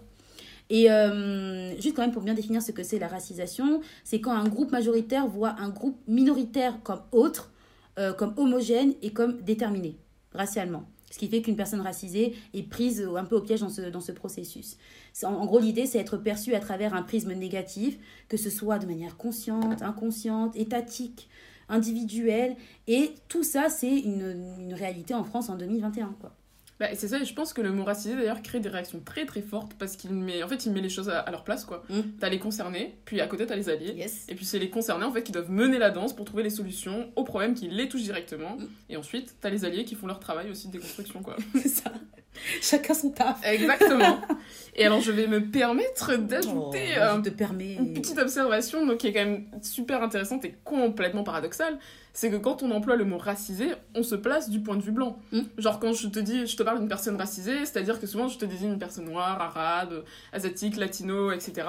[0.70, 4.34] Et euh, juste quand même pour bien définir ce que c'est la racisation, c'est quand
[4.34, 7.52] un groupe majoritaire voit un groupe minoritaire comme autre,
[7.98, 9.98] euh, comme homogène et comme déterminé
[10.34, 10.84] racialement.
[11.10, 14.02] Ce qui fait qu'une personne racisée est prise un peu au piège dans ce, dans
[14.02, 14.78] ce processus.
[15.24, 18.86] En, gros, l'idée, c'est être perçu à travers un prisme négatif, que ce soit de
[18.86, 21.30] manière consciente, inconsciente, étatique,
[21.70, 22.56] individuelle.
[22.88, 26.16] Et tout ça, c'est une, une réalité en France en 2021.
[26.20, 26.34] Quoi.
[26.80, 29.26] Bah, c'est ça, et je pense que le mot racisé d'ailleurs crée des réactions très
[29.26, 31.66] très fortes parce qu'il met, en fait, il met les choses à, à leur place
[31.66, 31.84] quoi.
[31.90, 32.02] Mm.
[32.20, 34.26] T'as les concernés, puis à côté t'as les alliés, Yes.
[34.30, 36.52] et puis c'est les concernés en fait qui doivent mener la danse pour trouver les
[36.52, 38.68] solutions aux problèmes qui les touchent directement, Mm.
[38.90, 41.36] et ensuite t'as les alliés qui font leur travail aussi de déconstruction quoi.
[41.56, 41.92] C'est ça.
[42.62, 43.40] Chacun son taf.
[43.44, 44.20] Exactement.
[44.76, 47.76] et alors je vais me permettre Oh, d'ajouter te permets.
[47.76, 51.78] Une petite observation donc, qui est quand même super intéressante et complètement paradoxale,
[52.14, 54.92] c'est que quand on emploie le mot racisé, on se place du point de vue
[54.92, 55.20] blanc.
[55.32, 55.42] Mm.
[55.58, 58.38] Genre quand je te dis, je te parle d'une personne racisée, c'est-à-dire que souvent je
[58.38, 61.68] te désigne une personne noire, arabe, asiatique, latino, etc.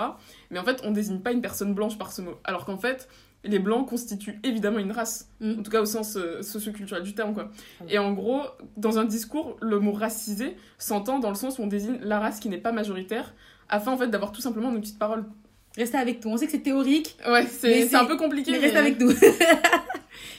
[0.50, 2.36] Mais en fait, on désigne pas une personne blanche par ce mot.
[2.44, 3.08] Alors qu'en fait,
[3.48, 5.60] les blancs constituent évidemment une race, Mm.
[5.60, 7.50] en tout cas au sens euh, socioculturel du terme quoi.
[7.80, 7.86] Oui.
[7.90, 8.42] Et en gros,
[8.76, 12.40] dans un discours, le mot racisé s'entend dans le sens où on désigne la race
[12.40, 13.34] qui n'est pas majoritaire,
[13.68, 15.24] afin en fait d'avoir tout simplement une petite parole.
[15.76, 16.32] Restez avec nous.
[16.32, 18.52] On sait que c'est théorique, Ouais, c'est un peu compliqué.
[18.52, 19.12] mais reste mais- avec nous.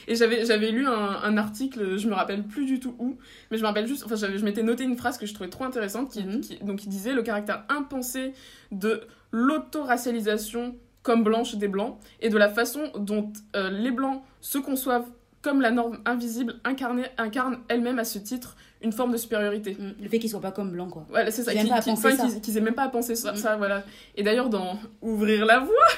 [0.08, 0.92] Et j'avais lu un,
[1.22, 3.16] un article, je me rappelle plus du tout où,
[3.50, 5.64] mais je me rappelle juste, enfin je m'étais noté une phrase que je trouvais trop
[5.64, 6.40] intéressante, qui, Mhm.
[6.40, 8.32] qui- donc disait le caractère impensé
[8.72, 10.74] de l'autoracialisation
[11.10, 15.08] comme blanche des blancs et de la façon dont euh, les blancs se conçoivent
[15.42, 19.76] comme la norme invisible incarnée incarne elle-même à ce titre une forme de supériorité.
[19.76, 21.04] Mm, Le fait qu'ils soient pas comme blancs, quoi.
[21.08, 23.38] Voilà, c'est ça, Qu'ils qu'ils- qu'ils aient même pas à penser ça, Mhm.
[23.38, 23.82] ça, voilà.
[24.16, 25.88] Et d'ailleurs dans Ouvrir la voie,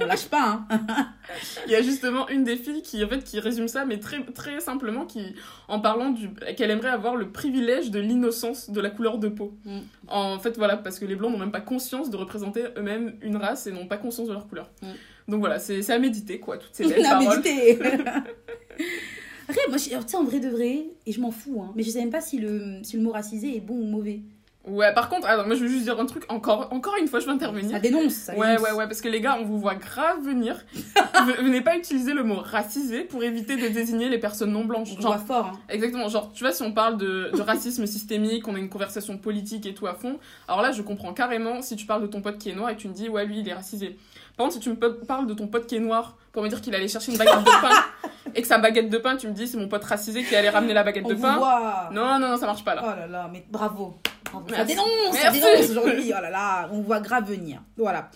[0.00, 0.78] On lâche pas, hein.
[1.66, 4.22] Il y a justement une des filles qui, en fait, qui résume ça, mais très,
[4.24, 5.34] très simplement, qui,
[5.68, 9.54] en parlant du, qu'elle aimerait avoir le privilège de l'innocence de la couleur de peau.
[9.64, 9.78] Mm.
[10.08, 13.36] En fait, voilà, parce que les blancs n'ont même pas conscience de représenter eux-mêmes une
[13.36, 14.70] race et n'ont pas conscience de leur couleur.
[14.82, 14.86] Mm.
[15.28, 17.28] Donc voilà, c'est à méditer, quoi, toutes ces belles a paroles.
[17.28, 17.78] médité.
[19.48, 21.90] Après, moi, tu sais, en vrai de vrai, et je m'en fous, hein, mais je
[21.90, 24.20] sais même pas si le, si le mot racisé est bon ou mauvais.
[24.66, 27.18] Ouais, par contre, alors, moi je veux juste dire un truc, encore, encore une fois,
[27.18, 27.70] je vais intervenir.
[27.70, 28.12] Ça dénonce.
[28.12, 28.62] Ça Ouais, dénonce.
[28.62, 30.54] ouais, ouais, parce que les gars, on vous voit grave venir.
[30.74, 34.90] Ve- Venez pas utiliser le mot racisé pour éviter de désigner les personnes non blanches.
[34.98, 35.46] On Genre, voit fort.
[35.46, 35.58] hein.
[35.70, 39.16] Exactement, genre, tu vois, si on parle de, de racisme systémique, on a une conversation
[39.16, 42.20] politique et tout à fond, alors là, je comprends carrément si tu parles de ton
[42.20, 43.96] pote qui est noir et tu me dis, ouais, lui, il est racisé.
[44.36, 46.60] Par contre, si tu me parles de ton pote qui est noir pour me dire
[46.60, 47.74] qu'il allait chercher une baguette de pain
[48.34, 50.50] et que sa baguette de pain, tu me dis, c'est mon pote racisé qui allait
[50.50, 51.36] ramener la baguette On de pain.
[51.36, 51.90] voit.
[51.92, 52.82] Non, non, non, ça marche pas là.
[52.84, 53.94] Oh là là, mais bravo.
[54.24, 54.48] bravo.
[54.48, 54.74] Ça Merci.
[54.74, 56.12] dénonce, ça dénonce aujourd'hui.
[56.16, 57.62] Oh là là, on voit grave venir.
[57.76, 58.10] Voilà.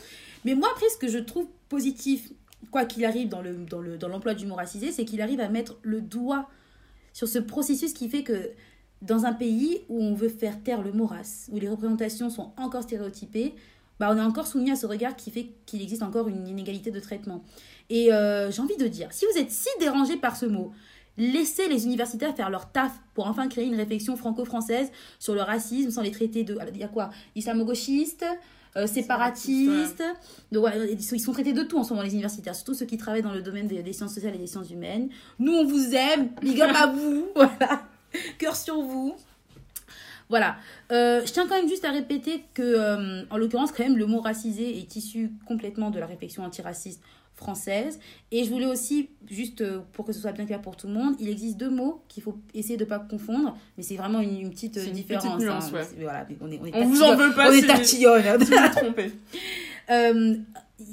[0.45, 2.29] Mais moi, après, ce que je trouve positif,
[2.71, 5.41] quoi qu'il arrive dans le dans le dans l'emploi du mot racisé, c'est qu'il arrive
[5.41, 6.49] à mettre le doigt
[7.13, 8.51] sur ce processus qui fait que
[9.03, 12.53] dans un pays où on veut faire taire le mot race, où les représentations sont
[12.57, 13.55] encore stéréotypées,
[14.05, 16.91] bah on est encore soumis à ce regard qui fait qu'il existe encore une inégalité
[16.91, 17.43] de traitement.
[17.89, 20.73] Et euh, j'ai envie de dire, si vous êtes si dérangé par ce mot,
[21.17, 25.91] laissez les universitaires faire leur taf pour enfin créer une réflexion franco-française sur le racisme
[25.91, 26.59] sans les traiter de...
[26.75, 27.11] Il y a quoi?
[27.35, 28.27] Islamo-gauchistes
[28.77, 30.03] euh, séparatistes.
[30.53, 32.99] Donc, ouais, ils sont traités de tout en ce moment, les universitaires, surtout ceux qui
[32.99, 35.09] travaillent dans le domaine des, des sciences sociales et des sciences humaines.
[35.39, 37.87] Nous, on vous aime, big up à vous, voilà,
[38.39, 39.15] cœur sur vous.
[40.35, 40.57] Voilà.
[40.91, 44.07] Euh, je tiens quand même juste à répéter que, euh, en l'occurrence, quand même, le
[44.07, 47.01] mot racisé est issu complètement de la réflexion antiraciste
[47.37, 48.01] française.
[48.33, 50.93] Et je voulais aussi, juste euh, pour que ce soit bien clair pour tout le
[50.95, 54.19] monde, il existe deux mots qu'il faut essayer de ne pas confondre, mais c'est vraiment
[54.19, 55.23] une, une petite une différence.
[55.23, 55.77] petite nuance, hein.
[55.77, 56.03] ouais.
[56.03, 58.69] Voilà, on est, on est On vous en veut pas On est si, si vous
[58.75, 59.13] trompez.
[59.91, 60.37] Euh,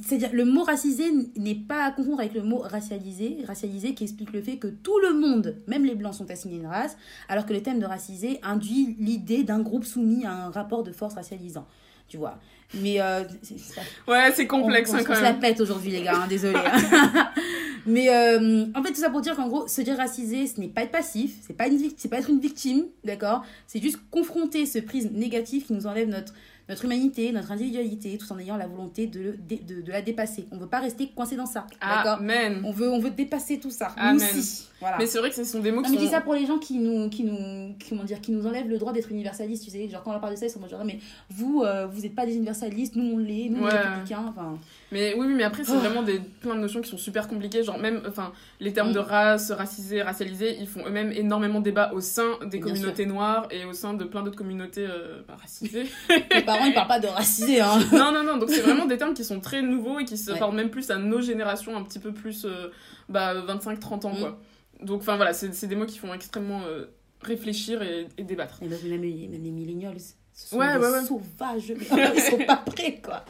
[0.06, 1.06] c'est-à-dire le mot racisé
[1.38, 5.00] n'est pas à confondre avec le mot racialisé, racialisé qui explique le fait que tout
[5.00, 6.96] le monde, même les blancs, sont assignés une race,
[7.30, 10.92] alors que le thème de racisé induit l'idée d'un groupe soumis à un rapport de
[10.92, 11.66] force racialisant.
[12.08, 12.38] Tu vois.
[12.82, 15.40] Mais euh, ça- Ouais, c'est complexe on, on- hein, on quand se la même.
[15.42, 16.60] pète aujourd'hui, les gars, hein, désolé.
[17.88, 20.68] Mais euh, en fait, tout ça pour dire qu'en gros, se dire racisé, ce n'est
[20.68, 23.44] pas être passif, c'est pas, une vic- c'est pas être une victime, d'accord?
[23.66, 26.34] C'est juste confronter ce prisme négatif qui nous enlève notre,
[26.70, 30.46] notre humanité, notre individualité, tout en ayant la volonté de, dé- de, de la dépasser.
[30.52, 32.20] On veut pas rester coincé dans ça, d'accord?
[32.20, 32.62] Amen.
[32.66, 34.30] on veut, on veut dépasser tout ça, nous Amen.
[34.38, 34.68] aussi.
[34.80, 34.98] Voilà.
[34.98, 36.14] Mais c'est vrai que ce sont des mots Non, qui mais je dis sont...
[36.14, 38.92] ça pour les gens qui nous, qui nous, comment dire, qui nous enlèvent le droit
[38.94, 39.88] d'être universalistes, tu sais.
[39.88, 40.98] Genre, quand on parle de ça, ils sont genre, mais
[41.30, 44.26] vous, euh, vous n'êtes pas des universalistes, nous, on l'est, nous, on est républicains.
[44.30, 44.58] Enfin,
[44.92, 45.80] Mais oui, oui, mais après, c'est Oh.
[45.80, 47.64] vraiment des, plein de notions qui sont super compliquées.
[47.64, 48.94] Genre, même, enfin, les termes Mm.
[48.94, 53.48] de race, racisé, racialisé, ils font eux-mêmes énormément débat au sein des Bien communautés noires
[53.52, 55.86] et au sein de plein d'autres communautés euh, racisées.
[56.34, 57.80] les parents parents, ils parlent pas de racisé, hein.
[57.92, 58.38] non, non, non.
[58.38, 60.40] Donc c'est vraiment des termes qui sont très nouveaux et qui se Ouais.
[60.40, 62.70] parlent même plus à nos générations, un petit peu plus euh,
[63.10, 64.20] bah, 25-30 ans, Mm.
[64.20, 64.40] quoi.
[64.82, 66.86] Donc, enfin voilà, c'est des mots qui font extrêmement euh,
[67.22, 68.60] réfléchir et, et débattre.
[68.64, 70.00] Et même même les, même les millennials,
[70.34, 71.06] ce sont Ouais, des ouais, ouais.
[71.06, 71.74] sauvages.
[72.16, 73.24] Ils sont pas prêts, quoi.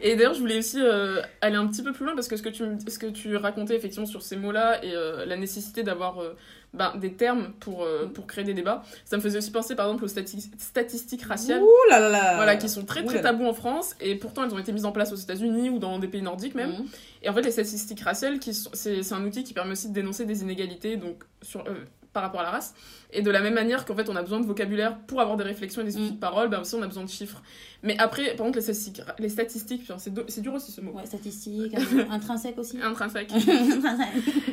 [0.00, 2.42] Et d'ailleurs, je voulais aussi euh, aller un petit peu plus loin parce que ce
[2.42, 5.82] que tu, me- ce que tu racontais effectivement sur ces mots-là et euh, la nécessité
[5.82, 6.36] d'avoir euh,
[6.76, 9.86] ben, des termes pour, euh, pour créer des débats, ça me faisait aussi penser par
[9.86, 11.62] exemple aux stati- statistiques raciales.
[11.62, 12.36] Ouh là là là.
[12.36, 14.92] Voilà, qui sont très très tabous en France et pourtant elles ont été mises en
[14.92, 16.70] place aux États-Unis ou dans des pays nordiques même.
[16.70, 16.86] Mhm.
[17.22, 18.38] Et en fait, les statistiques raciales,
[18.72, 21.74] c'est un outil qui permet aussi de dénoncer des inégalités donc, sur, euh,
[22.16, 22.74] par rapport à la race.
[23.12, 25.44] Et de la même manière qu'en fait, on a besoin de vocabulaire pour avoir des
[25.44, 26.14] réflexions et des outils Mm.
[26.14, 27.42] de parole, ben aussi on a besoin de chiffres.
[27.82, 30.92] Mais après, par contre, les statistiques, les statistiques c'est dur aussi ce mot.
[30.92, 31.74] Ouais, statistique,
[32.10, 32.78] intrinsèque aussi.
[32.82, 33.30] Intrinsèque.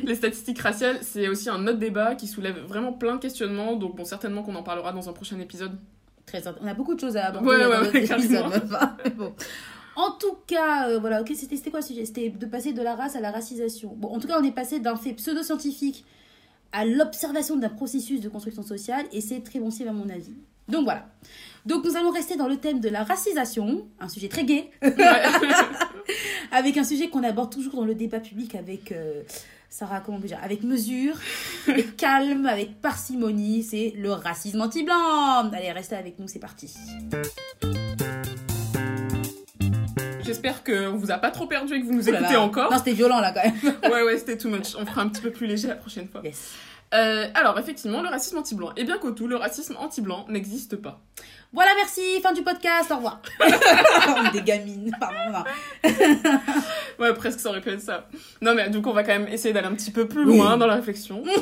[0.02, 3.76] les statistiques raciales, c'est aussi un autre débat qui soulève vraiment plein de questionnements.
[3.76, 5.72] Donc, bon, certainement qu'on en parlera dans un prochain épisode.
[6.26, 6.42] Très.
[6.60, 7.78] On a beaucoup de choses à aborder Ouais, dans ouais,
[9.04, 9.34] ouais, bon.
[9.96, 12.04] En tout cas, euh, voilà, ok, c'était c'était quoi le sujet?
[12.04, 13.94] C'était de passer de la race à la racisation.
[13.96, 16.04] Bon, en tout cas, on est passé d'un fait pseudo-scientifique
[16.74, 20.34] à l'observation d'un processus de construction sociale, et c'est très bon signe à mon avis.
[20.68, 21.06] Donc voilà.
[21.64, 24.70] Donc nous allons rester dans le thème de la racisation, un sujet très gai,
[26.52, 29.22] avec un sujet qu'on aborde toujours dans le débat public avec euh,
[29.70, 31.16] Sarah, comment dire, avec mesure,
[31.68, 35.50] avec calme, avec parcimonie, c'est le racisme anti-blanc.
[35.52, 36.72] Allez, restez avec nous, c'est parti.
[40.24, 42.70] J'espère qu'on vous a pas trop perdu et que vous nous là écoutez encore.
[42.70, 43.74] Non, c'était violent là quand même.
[43.92, 44.74] Ouais, ouais, c'était too much.
[44.78, 46.22] On fera un petit peu plus léger la prochaine fois.
[46.24, 46.52] Yes.
[46.94, 48.72] Euh, alors, effectivement, le racisme anti-blanc.
[48.76, 51.00] Et bien qu'au tout, le racisme anti-blanc n'existe pas.
[51.54, 53.22] Voilà, merci, fin du podcast, au revoir.
[54.32, 55.48] Des gamines, pardon.
[56.98, 58.08] Ouais, presque ça aurait pu être ça.
[58.40, 60.36] Non, mais donc on va quand même essayer d'aller un petit peu plus Oui.
[60.36, 61.22] loin dans la réflexion.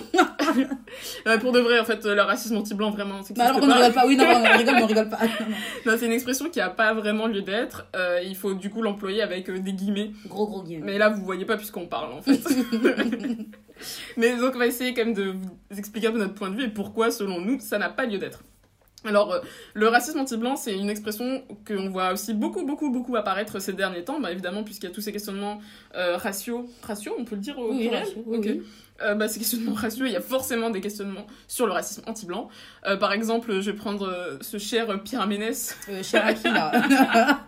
[1.27, 3.73] Euh, pour de vrai, en fait, le racisme anti-blanc, vraiment, c'est Bah alors, on ne
[3.73, 4.07] rigole pas.
[4.07, 5.19] Oui, non, on rigole, mais on rigole pas.
[5.25, 5.57] Non, non.
[5.87, 7.87] Non, c'est une expression qui a pas vraiment lieu d'être.
[7.97, 10.11] Euh, il faut du coup l'employer avec euh, des guillemets.
[10.27, 10.85] Gros, gros guillemets.
[10.85, 12.41] Mais là, vous voyez pas puisqu'on parle, en fait.
[14.19, 15.33] mais donc, on va essayer quand même de
[15.71, 18.05] vous expliquer un peu notre point de vue et pourquoi, selon nous, ça n'a pas
[18.05, 18.43] lieu d'être.
[19.05, 19.41] Alors, euh,
[19.75, 24.05] le racisme anti-blanc, c'est une expression qu'on voit aussi beaucoup, beaucoup, beaucoup apparaître ces derniers
[24.05, 25.61] temps, bah, évidemment, puisqu'il y a tous ces questionnements
[25.97, 26.69] euh, raciaux.
[26.83, 28.45] Raciaux, on peut le dire au Oui, pluriel oui, Ok.
[28.47, 28.63] oui.
[29.03, 32.49] Euh, bah, ces questionnements raciaux, il y a forcément des questionnements sur le racisme anti-blanc.
[32.87, 35.77] Euh, par exemple, je vais prendre euh, ce cher Pierre Ménès.
[35.89, 36.71] Euh, Cheraki, là.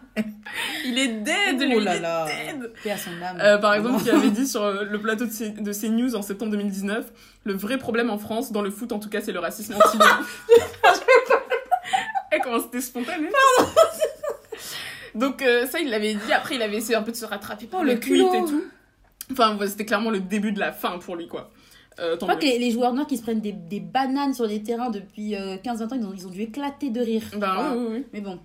[0.85, 2.27] Il est dead, lui, oh il là est là.
[2.27, 2.73] dead.
[2.89, 3.39] À son âme.
[3.41, 6.53] Euh, par exemple, qui avait dit sur le plateau de, C- de CNews en septembre
[6.53, 7.07] 2019
[7.45, 10.07] Le vrai problème en France, dans le foot en tout cas, c'est le racisme anti-blanc.
[12.43, 13.29] Comment c'était spontané
[15.15, 16.33] Donc, euh, ça, il l'avait dit.
[16.33, 18.35] Après, il avait essayé un peu de se rattraper par Oh, le culot.
[18.35, 18.65] et tout.
[19.33, 21.51] Enfin, c'était clairement le début de la fin pour lui, quoi.
[22.01, 24.47] Euh, Je crois que les, les joueurs noirs qui se prennent des, des bananes sur
[24.47, 27.23] les terrains depuis euh, 15-20 ans, ils ont, ils ont dû éclater de rire.
[27.37, 28.07] Ben, Enfin, oui, oui, oui.
[28.13, 28.41] Mais bon.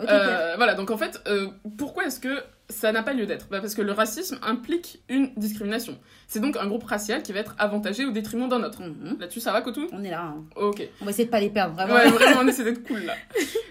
[0.00, 1.20] Euh, voilà, donc en fait,
[1.76, 5.30] pourquoi est-ce que ça n'a pas lieu d'être bah Parce que le racisme implique une
[5.36, 5.98] discrimination.
[6.26, 8.78] C'est donc un groupe racial qui va être avantagé au détriment d'un autre.
[8.78, 8.90] Pierre.
[8.90, 9.16] Mhm.
[9.20, 10.22] Là-dessus, ça va, Kotou On est là.
[10.36, 10.44] hein.
[10.56, 10.86] Ok.
[11.00, 11.94] On va essayer de pas les perdre, vraiment.
[11.94, 13.14] Ouais, vraiment, on essaie d'être cool là.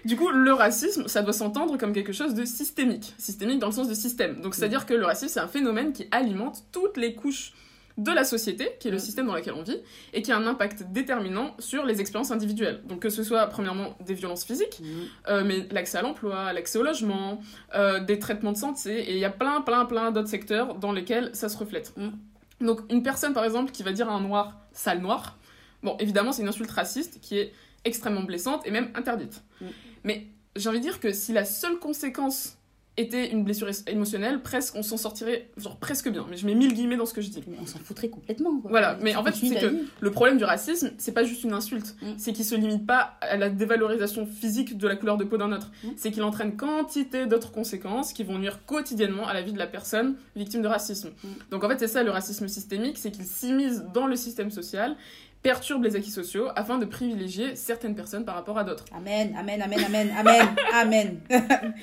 [0.04, 3.14] Du coup, le racisme, ça doit s'entendre comme quelque chose de systémique.
[3.18, 4.40] Systémique dans le sens de système.
[4.40, 7.52] Donc, c'est-à-dire que le racisme, c'est un phénomène qui alimente toutes les couches
[7.98, 9.00] de la société, qui est le Mm.
[9.00, 9.78] système dans lequel on vit,
[10.14, 12.80] et qui a un impact déterminant sur les expériences individuelles.
[12.86, 14.86] Donc, que ce soit, premièrement, des violences physiques, Mhm.
[15.28, 17.40] euh, mais l'accès à l'emploi, l'accès au logement,
[17.74, 20.92] euh, des traitements de santé, et il y a plein, plein, plein d'autres secteurs dans
[20.92, 21.92] lesquels ça se reflète.
[21.96, 22.66] Mm.
[22.66, 25.36] Donc une personne, par exemple, qui va dire à un noir «sale noir»,
[25.82, 27.52] bon, évidemment, c'est une insulte raciste qui est
[27.84, 29.42] extrêmement blessante et même interdite.
[29.60, 29.66] Mm.
[30.04, 32.57] Mais j'ai envie de dire que si la seule conséquence
[33.00, 36.26] était une blessure émotionnelle, presque, on s'en sortirait, genre presque bien.
[36.28, 37.42] Mais je mets mille guillemets dans ce que je dis.
[37.46, 38.58] Mais on s'en foutrait complètement.
[38.60, 38.70] Quoi.
[38.70, 39.74] Voilà, mais en fait, c'est que-.
[40.00, 42.06] Le problème du racisme, c'est pas juste une insulte, Mm.
[42.16, 45.52] c'est qu'il se limite pas à la dévalorisation physique de la couleur de peau d'un
[45.52, 45.70] autre.
[45.84, 45.88] Mm.
[45.96, 49.66] C'est qu'il entraîne quantité d'autres conséquences qui vont nuire quotidiennement à la vie de la
[49.66, 51.10] personne victime de racisme.
[51.22, 51.28] Mm.
[51.50, 54.96] Donc en fait, c'est ça le racisme systémique, c'est qu'il s'immisce dans le système social,
[55.42, 58.84] perturbe les acquis sociaux afin de privilégier certaines personnes par rapport à d'autres.
[58.92, 61.20] Amen, amen, amen, amen, amen, amen.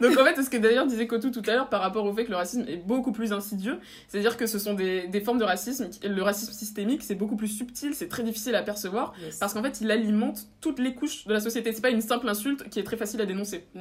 [0.00, 2.12] Donc en fait, c'est ce que d'ailleurs disait Kotou tout à l'heure par rapport au
[2.12, 5.38] fait que le racisme est beaucoup plus insidieux, c'est-à-dire que ce sont des, des formes
[5.38, 9.38] de racisme, le racisme systémique, c'est beaucoup plus subtil, c'est très difficile à percevoir, Yes.
[9.38, 11.72] parce qu'en fait, il alimente toutes les couches de la société.
[11.72, 13.64] C'est pas une simple insulte qui est très facile à dénoncer.
[13.74, 13.80] Mm.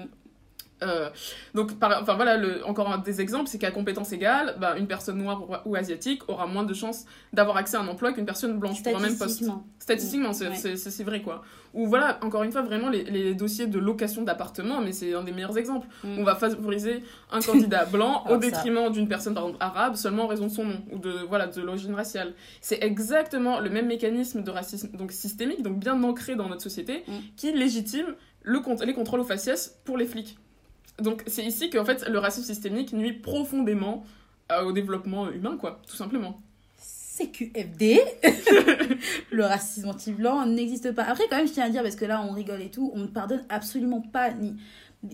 [0.84, 1.10] Euh,
[1.54, 4.88] donc, par, enfin voilà, le, encore un des exemples, c'est qu'à compétence égale, bah, une
[4.88, 8.26] personne noire ou, ou asiatique aura moins de chances d'avoir accès à un emploi qu'une
[8.26, 9.44] personne blanche pour un même poste.
[9.44, 9.68] Statistiquement.
[9.80, 11.04] Statistiquement, c'est Ouais.
[11.04, 11.42] vrai quoi.
[11.74, 15.24] Ou voilà, encore une fois, vraiment les, les dossiers de location d'appartements, mais c'est un
[15.24, 15.88] des meilleurs exemples.
[16.04, 16.20] Mm.
[16.20, 20.28] On va favoriser un candidat blanc au détriment d'une personne par exemple arabe seulement en
[20.28, 22.34] raison de son nom ou de voilà de l'origine raciale.
[22.62, 27.04] C'est exactement le même mécanisme de racisme donc systémique, donc bien ancré dans notre société,
[27.08, 27.12] Mm.
[27.36, 28.06] qui légitime
[28.44, 30.38] le, les contrôles aux faciès pour les flics.
[31.00, 34.06] Donc c'est ici que en fait, le racisme systémique nuit profondément
[34.62, 36.42] au développement humain, quoi, tout simplement.
[36.78, 38.02] CQFD,
[39.32, 41.04] le racisme anti-blanc n'existe pas.
[41.04, 43.00] Après, quand même, je tiens à dire, parce que là, on rigole et tout, on
[43.00, 44.56] ne pardonne absolument pas, ni,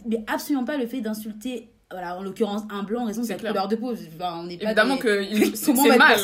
[0.06, 3.34] mais absolument pas le fait d'insulter voilà, en l'occurrence, un blanc en raison de sa
[3.34, 3.88] couleur de peau.
[4.22, 5.24] on n'est pas évidemment que
[5.56, 6.20] c'est mal.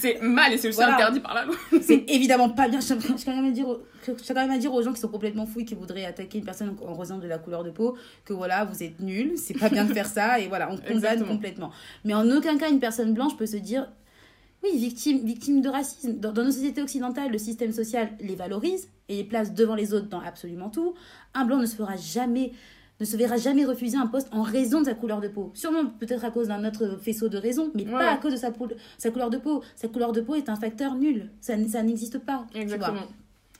[0.00, 1.56] C'est mal et c'est aussi interdit par la loi.
[1.82, 2.78] c'est évidemment pas bien.
[2.78, 3.66] Je tiens quand même à dire,
[4.06, 6.44] quand même à dire aux gens qui sont complètement fous et qui voudraient attaquer une
[6.44, 9.68] personne en raison de la couleur de peau que voilà, vous êtes nuls, c'est pas
[9.68, 11.72] bien de faire ça et voilà, on condamne complètement.
[12.04, 13.88] Mais en aucun cas, une personne blanche peut se dire
[14.62, 16.12] oui, victime, victime de racisme.
[16.12, 19.94] Dans, dans, nos sociétés occidentales, le système social les valorise et les place devant les
[19.94, 20.94] autres dans absolument tout.
[21.34, 22.52] Un blanc ne se fera jamais
[23.00, 25.50] ne se verra jamais refuser un poste en raison de sa couleur de peau.
[25.54, 28.52] Sûrement peut-être à cause d'un autre faisceau de raisons, mais pas à cause de sa,
[28.96, 29.62] sa couleur de peau.
[29.76, 31.30] Sa couleur de peau est un facteur nul.
[31.40, 32.46] Ça, ça n'existe pas.
[32.54, 33.06] Exactement.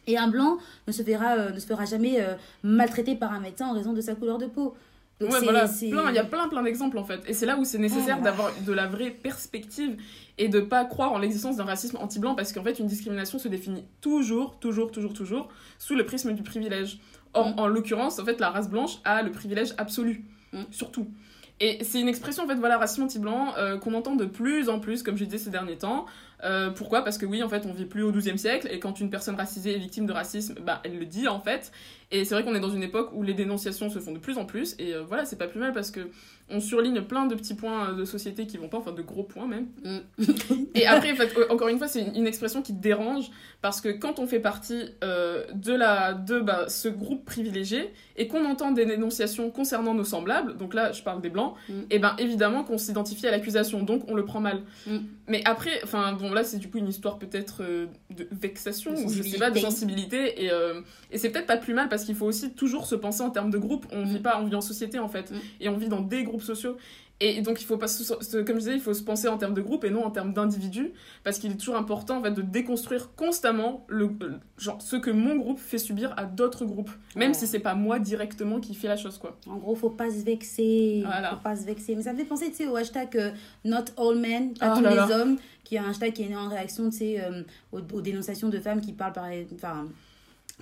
[0.07, 3.41] Et un blanc ne se, fera, euh, ne se fera jamais euh, maltraiter par un
[3.41, 4.74] médecin en raison de sa couleur de peau.
[5.20, 7.20] Donc ouais, voilà, plein, il y a plein plein d'exemples en fait.
[7.26, 9.97] Et c'est là où c'est nécessaire d'avoir de la vraie perspective
[10.39, 13.49] et de pas croire en l'existence d'un racisme anti-blanc parce qu'en fait une discrimination se
[13.49, 17.01] définit toujours, toujours, toujours, toujours sous le prisme du privilège.
[17.35, 17.59] Or, mm.
[17.59, 20.62] en l'occurrence, en fait, la race blanche a le privilège absolu, mm.
[20.70, 21.07] surtout.
[21.61, 24.79] Et c'est une expression, en fait, voilà, racisme anti-blanc euh, qu'on entend de plus en
[24.79, 26.07] plus, comme je disais ces derniers temps.
[26.45, 27.03] Euh, pourquoi?
[27.03, 29.34] Parce que oui, en fait, on vit plus au XIIe siècle, et quand une personne
[29.34, 31.72] racisée est victime de racisme, bah, elle le dit, en fait.
[32.11, 34.39] Et c'est vrai qu'on est dans une époque où les dénonciations se font de plus
[34.39, 36.09] en plus, et euh, voilà, c'est pas plus mal parce que
[36.51, 39.47] on surligne plein de petits points de société qui vont pas, enfin de gros points
[39.47, 39.66] même.
[39.84, 39.99] Mm.
[40.74, 43.30] et après, en fait, encore une fois, c'est une, expression qui dérange
[43.61, 48.28] parce que quand on fait partie euh, de, la, de bah, ce groupe privilégié et
[48.28, 51.72] qu'on entend des dénonciations concernant nos semblables, donc là je parle des blancs, mm.
[51.72, 54.62] et eh ben évidemment qu'on s'identifie à l'accusation, donc on le prend mal.
[54.86, 54.99] Mm.
[55.28, 59.11] Mais après, enfin bon, là c'est du coup une histoire peut-être euh, de vexation, ou
[59.11, 62.14] je sais pas, de sensibilité, et, euh, et c'est peut-être pas plus mal parce qu'il
[62.14, 63.87] faut aussi toujours se penser en termes de groupe.
[63.93, 66.43] On vit pas, on vit en société en fait, et on vit dans des groupes
[66.43, 66.76] sociaux.
[67.21, 69.61] Et donc, il faut pas, comme je disais, il faut se penser en termes de
[69.61, 70.93] groupe et non en termes d'individus,
[71.25, 74.11] parce qu'il est toujours important en fait, de déconstruire constamment le,
[74.57, 77.99] genre, ce que mon groupe fait subir à d'autres groupes, même si c'est pas moi
[77.99, 79.19] directement qui fait la chose.
[79.19, 79.37] quoi.
[79.49, 81.03] En gros, faut pas se vexer.
[81.05, 81.31] Voilà.
[81.31, 81.97] Faut pas se vexer.
[81.97, 83.31] Mais ça me fait penser au hashtag euh,
[83.64, 86.37] Not All Men, pas oh tous les hommes, qui est un hashtag qui est né
[86.37, 87.43] en réaction euh,
[87.73, 89.27] aux, aux, dénonciations de femmes qui parlent par.
[89.55, 89.89] Enfin,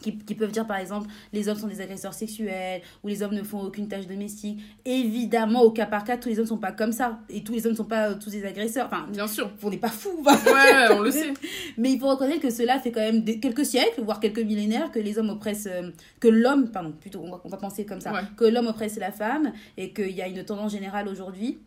[0.01, 3.43] qui, peuvent dire par exemple les hommes sont des agresseurs sexuels ou les hommes ne
[3.43, 4.61] font aucune tâche domestique.
[4.85, 7.53] Évidemment, au cas par cas, tous les hommes ne sont pas comme ça et tous
[7.53, 8.87] les hommes ne sont pas euh, tous des agresseurs.
[8.87, 10.23] Enfin, bien sûr, on n'est pas fous.
[10.25, 11.33] Ouais, on le sait.
[11.79, 14.99] Mais il faut reconnaître que cela fait quand même quelques siècles, voire quelques millénaires, que
[14.99, 15.91] les hommes oppressent, euh,
[16.21, 19.13] que l'homme, pardon, plutôt, on va, on va penser comme ça, que l'homme oppresse la
[19.13, 21.59] femme et qu'il y a une tendance générale aujourd'hui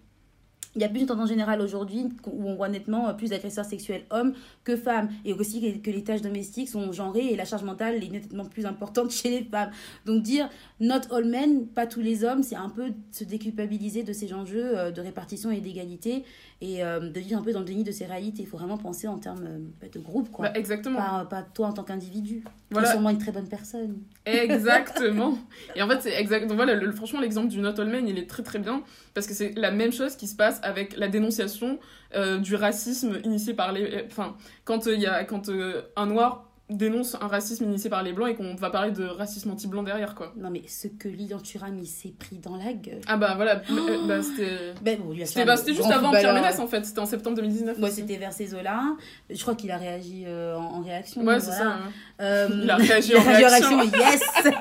[0.80, 4.06] il y a plus une tendance générale aujourd'hui où on voit nettement plus d'agresseurs sexuels
[4.12, 5.10] hommes que femmes.
[5.26, 8.66] Et aussi que, les tâches domestiques sont genrées et la charge mentale est nettement plus
[8.66, 9.72] importante chez les femmes.
[10.06, 10.50] Donc dire
[10.80, 14.78] not all men, pas tous les hommes, c'est un peu se déculpabiliser de ces enjeux
[14.78, 16.24] euh, de répartition et d'égalité
[16.62, 18.44] et euh, de vivre un peu dans le déni de ces réalités.
[18.44, 20.48] Il faut vraiment penser en termes euh, de groupe, quoi.
[20.48, 20.98] Bah, exactement.
[20.98, 22.44] Pas, pas, toi en tant qu'individu.
[22.72, 22.92] Voilà.
[22.92, 23.98] sûrement une très bonne personne.
[24.26, 25.38] Exactement.
[25.76, 26.56] et en fait, c'est exactement.
[26.56, 29.34] Voilà, le, franchement, l'exemple du Not All Men, il est très très bien parce que
[29.34, 31.80] c'est la même chose qui se passe avec la dénonciation
[32.16, 34.06] euh, du racisme initié par les.
[34.08, 35.50] Enfin, quand il y a quand
[35.96, 39.50] un noir dénonce un racisme initié par les blancs et qu'on va parler de racisme
[39.50, 40.34] anti-blanc derrière quoi.
[40.38, 43.02] Non mais ce que Lilian Thuram il s'est pris dans la gueule.
[43.08, 46.68] Ah bah voilà, oh bah, c'était ben, bon, c'était bah, juste avant Pierre Ménès en
[46.68, 47.80] fait, c'était en septembre 2019.
[47.80, 48.96] Moi c'était vers ces eaux-là.
[49.30, 51.24] Je crois qu'il a réagi euh, en, réaction.
[51.24, 51.74] Ouais, c'est ça.
[51.74, 51.92] Hein.
[52.22, 53.84] Euh, il a réagi en réaction.
[53.84, 54.22] yes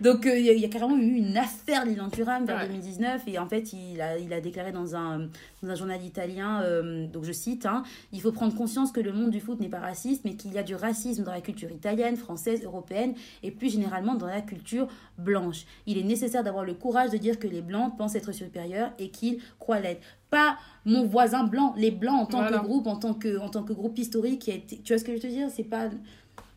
[0.00, 3.22] Donc, euh, il y, a carrément eu une affaire Lilian Thuram vers 2019.
[3.26, 5.28] Et en fait, il a, il a déclaré dans un,
[5.62, 7.82] dans un journal italien, euh, donc je cite, hein,
[8.12, 10.58] Il faut prendre conscience que le monde du foot n'est pas raciste, mais qu'il y
[10.58, 14.86] a du racisme dans la culture italienne, française, européenne et plus généralement dans la culture
[15.18, 15.64] blanche.
[15.86, 19.10] Il est nécessaire d'avoir le courage de dire que les blancs pensent être supérieurs et
[19.10, 23.14] qu'ils croient l'être pas mon voisin blanc, les blancs en tant que groupe, en tant
[23.14, 24.78] que, en tant que groupe historique qui a été...
[24.78, 25.48] Tu vois ce que je veux te dire?
[25.50, 25.88] C'est pas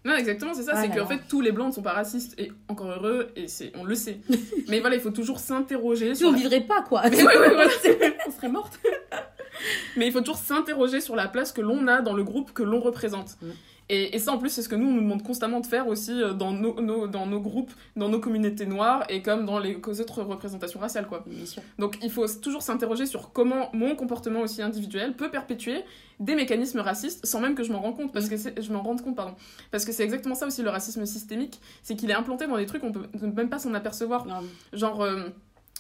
[0.04, 0.82] non, exactement, c'est ça.
[0.82, 2.34] c'est qu'en fait, tous les blancs ne sont pas racistes.
[2.40, 4.20] Et encore heureux, et c'est, on le sait.
[4.68, 6.16] Mais voilà, il faut toujours s'interroger.
[6.16, 7.04] Si on vivrait pas, quoi.
[7.10, 7.70] Mais ouais, ouais, voilà,
[8.28, 8.80] on serait morte.
[9.96, 12.64] Mais il faut toujours s'interroger sur la place que l'on a dans le groupe que
[12.64, 13.38] l'on représente.
[13.42, 13.50] Mm.
[13.94, 16.14] Et, ça, en plus, c'est ce que nous, on nous demande constamment de faire aussi
[16.14, 19.76] euh, dans nos, nos, dans nos groupes, dans nos communautés noires et comme dans les
[20.00, 21.26] autres représentations raciales, quoi.
[21.78, 25.84] Donc, il faut toujours s'interroger sur comment mon comportement aussi individuel peut perpétuer
[26.22, 28.14] des mécanismes racistes sans même que je m'en rende compte.
[28.14, 29.36] Parce que je m'en rende compte pardon.
[29.72, 32.68] Parce que c'est exactement ça aussi le racisme systémique c'est qu'il est implanté dans des
[32.68, 34.26] trucs on peut même pas s'en apercevoir.
[34.72, 35.24] Genre euh,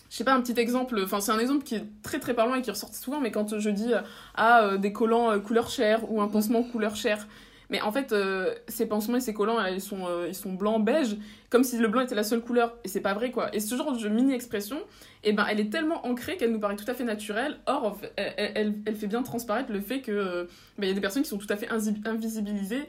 [0.09, 2.55] je sais pas un petit exemple enfin c'est un exemple qui est très très parlant
[2.55, 4.01] et qui ressort souvent mais quand je dis euh,
[4.35, 7.27] ah des collants couleur chair ou un pansement couleur chair
[7.71, 10.53] mais en fait, euh, ces pansements et ces collants, là, ils sont, euh, ils sont
[10.53, 11.17] blancs, beige,
[11.49, 13.53] comme si le blanc était la seule couleur, et c'est pas vrai, quoi.
[13.55, 14.77] Et ce genre de mini-expression,
[15.23, 18.75] eh ben, elle est tellement ancrée qu'elle nous paraît tout à fait naturelle, or, elle,
[18.85, 20.43] elle- fait bien transparaître le fait que euh,
[20.77, 21.69] ben, y a des personnes qui sont tout à fait
[22.05, 22.83] invisibilisées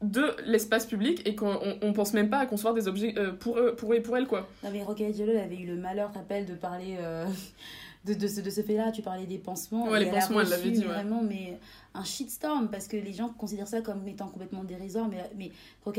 [0.00, 3.32] de l'espace public et qu'on on, on pense même pas à concevoir des objets euh,
[3.32, 4.48] pour eux, pour eux et pour elles, quoi.
[4.62, 7.26] Non, mais Rocaille avait eu le malheur, rappelle, de parler euh,
[8.04, 8.90] de, de ce, de ce fait-là.
[8.92, 9.88] Tu parlais des pansements.
[9.88, 10.86] Ouais, les pansements, elle l'avait dit, ouais.
[10.86, 11.58] vraiment, mais
[11.94, 15.08] un shitstorm parce que les gens considèrent ça comme étant complètement dérisoire.
[15.08, 15.50] Mais, mais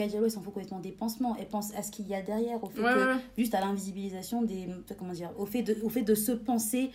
[0.07, 1.35] Diallo, elle s'en fout complètement des pansements.
[1.39, 4.41] Elle pense à ce qu'il y a derrière, au fait Ouais, que, juste à l'invisibilisation
[4.41, 4.67] des.
[4.97, 6.91] Comment dire Au fait de, au fait de se penser.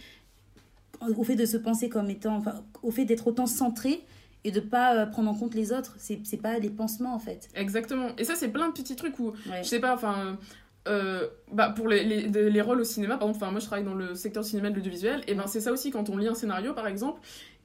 [1.17, 2.37] Au fait de se penser comme étant.
[2.37, 4.05] Enfin, au fait d'être autant centré
[4.45, 5.95] et de pas euh, prendre en compte les autres.
[5.99, 7.49] C'est c'est pas des pansements, en fait.
[7.55, 8.09] Exactement.
[8.19, 9.63] Et ça, c'est plein de petits trucs où Ouais.
[9.63, 10.39] je sais pas, enfin,
[10.87, 13.85] euh, bah, pour les, les, les rôles au cinéma, par exemple, enfin, moi je travaille
[13.85, 16.29] dans le secteur cinéma et de l'audiovisuel, et ben c'est ça aussi quand on lit
[16.29, 17.21] un scénario par exemple,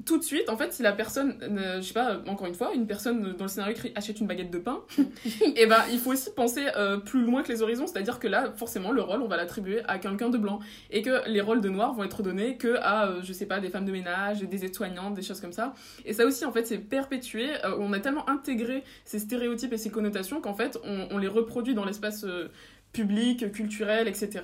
[0.06, 2.74] tout de suite, en fait, si la personne, euh, je sais pas, encore une fois,
[2.74, 4.82] une personne dans le scénario écrit achète une baguette de pain,
[5.56, 8.52] et ben il faut aussi penser euh, plus loin que les horizons, c'est-à-dire que là,
[8.56, 10.60] forcément, le rôle, on va l'attribuer à quelqu'un de blanc,
[10.90, 13.60] et que les rôles de noir vont être donnés que à, euh, je sais pas,
[13.60, 15.74] des femmes de ménage, des aides-soignantes, des choses comme ça.
[16.06, 17.50] Et ça aussi, en fait, c'est perpétué.
[17.78, 21.74] on a tellement intégré ces stéréotypes et ces connotations qu'en fait, on, on les reproduit
[21.74, 22.26] dans l'espace
[22.92, 24.44] public, culturel, etc.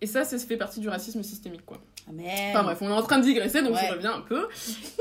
[0.00, 1.80] Et ça, ça fait partie du racisme systémique, quoi.
[2.08, 2.26] Amen.
[2.50, 3.80] Enfin bref, on est en train de digresser, donc Ouais.
[3.88, 4.48] je reviens un peu.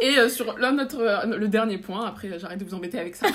[0.01, 2.99] Et euh, sur là, notre, euh, le dernier point, après euh, j'arrête de vous embêter
[2.99, 3.27] avec ça,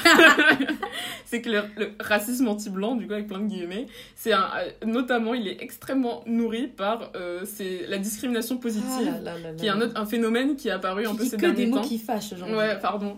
[1.24, 4.46] c'est que le, le racisme anti-blanc, du coup avec plein de guillemets, c'est un,
[4.84, 8.86] notamment, il est extrêmement nourri par euh, c'est la discrimination positive,
[9.16, 11.36] Ah là là qui est un, autre- un phénomène qui est apparu un peu ces
[11.36, 11.82] que derniers des mots temps.
[11.82, 12.56] qui fâchent aujourd'hui.
[12.56, 13.16] Ouais, pardon.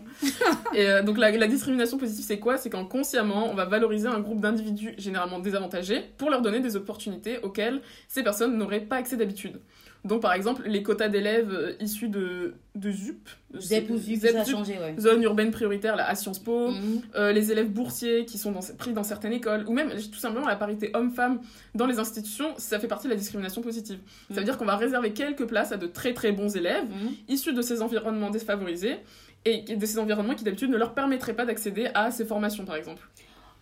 [0.74, 2.56] et donc la, la discrimination positive, c'est quoi?
[2.56, 6.76] C'est quand consciemment, on va valoriser un groupe d'individus généralement désavantagés pour leur donner des
[6.76, 9.60] opportunités auxquelles ces personnes n'auraient pas accès d'habitude.
[10.04, 13.28] Donc par exemple, les quotas d'élèves euh, issus de, de ZUP,
[13.58, 14.94] Zep ou Zup, Zep, ça a Zup, changé, ouais.
[14.98, 17.00] zone urbaine prioritaire là, à Sciences Po, Mhm.
[17.16, 20.46] euh, les élèves boursiers qui sont dans, pris dans certaines écoles, ou même tout simplement
[20.46, 21.40] la parité homme-femme
[21.74, 23.98] dans les institutions, ça fait partie de la discrimination positive.
[24.28, 24.44] Ça veut Mhm.
[24.44, 27.10] dire qu'on va réserver quelques places à de très très bons élèves Mhm.
[27.28, 28.96] issus de ces environnements défavorisés
[29.44, 32.76] et de ces environnements qui d'habitude ne leur permettraient pas d'accéder à ces formations par
[32.76, 33.08] exemple.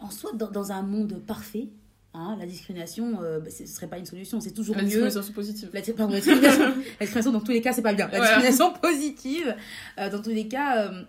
[0.01, 1.69] En soi, dans, dans un monde parfait,
[2.17, 4.41] hein, la discrimination, euh, bah, ce ne serait pas une solution.
[4.41, 4.89] C'est toujours La mieux.
[4.89, 5.71] discrimination positive.
[5.73, 8.09] La, pardon, la discrimination, la discrimination, dans tous les cas, c'est pas bien.
[8.13, 9.55] La discrimination positive,
[9.99, 11.03] euh, dans tous les cas, euh,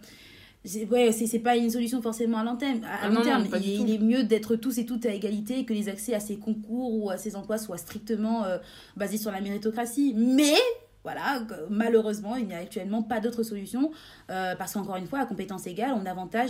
[0.66, 1.12] c'est ouais,
[1.44, 2.82] pas une solution forcément à long terme.
[2.84, 3.48] À, Ah long non, terme.
[3.62, 6.36] il, il est mieux d'être tous et toutes à égalité que les accès à ces
[6.38, 8.58] concours ou à ces emplois soient strictement euh,
[8.98, 10.14] basés sur la méritocratie.
[10.18, 10.56] Mais
[11.08, 11.40] voilà,
[11.70, 13.92] malheureusement, il n'y a actuellement pas d'autre solution
[14.30, 16.50] euh, parce qu'encore une fois, à compétence égale, on avantage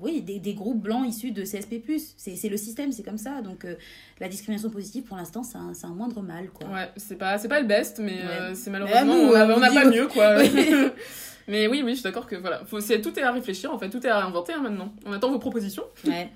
[0.00, 1.82] oui, des, des groupes blancs issus de CSP+.
[2.16, 3.42] C'est le système, c'est comme ça.
[3.42, 3.74] Donc euh,
[4.20, 6.50] la discrimination positive, pour l'instant, c'est un, un moindre mal.
[6.50, 6.68] Quoi.
[6.68, 8.40] Ouais, c'est pas, pas le best, mais Ouais.
[8.40, 10.36] euh, c'est malheureusement, nous, on n'a pas mieux quoi.
[11.48, 13.78] Mais oui, oui, je suis d'accord que voilà, faut, c'est, tout est à réfléchir en
[13.78, 14.92] fait, tout est à inventer hein, maintenant.
[15.04, 15.82] On attend vos propositions.
[16.06, 16.30] Ouais.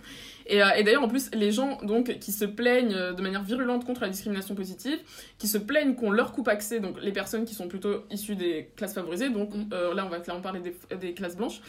[0.47, 3.43] Et, euh, et d'ailleurs, en plus, les gens donc qui se plaignent euh, de manière
[3.43, 4.99] virulente contre la discrimination positive,
[5.39, 8.71] qui se plaignent qu'on leur coupe accès, donc les personnes qui sont plutôt issues des
[8.77, 9.71] classes favorisées, donc Mm.
[9.73, 11.61] euh, là on va clairement parler des, des classes blanches,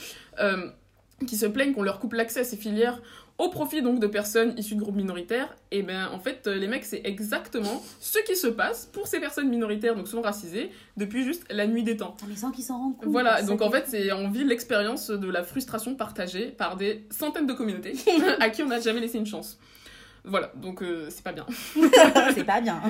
[1.26, 3.02] qui se plaignent qu'on leur coupe l'accès à ces filières
[3.38, 6.68] au profit donc de personnes issues de groupes minoritaires, et ben en fait euh, les
[6.68, 11.24] mecs c'est exactement ce qui se passe pour ces personnes minoritaires, donc souvent racisées, depuis
[11.24, 12.16] juste la nuit des temps.
[12.22, 13.10] Ah, mais sans qu'ils s'en rendent compte.
[13.10, 17.48] Voilà, donc en fait, c'est on vit l'expérience de la frustration partagée par des centaines
[17.48, 17.94] de communautés
[18.40, 19.60] à qui on n'a jamais laissé une chance.
[20.28, 21.46] Voilà, donc euh, c'est pas bien.
[22.34, 22.82] c'est pas bien.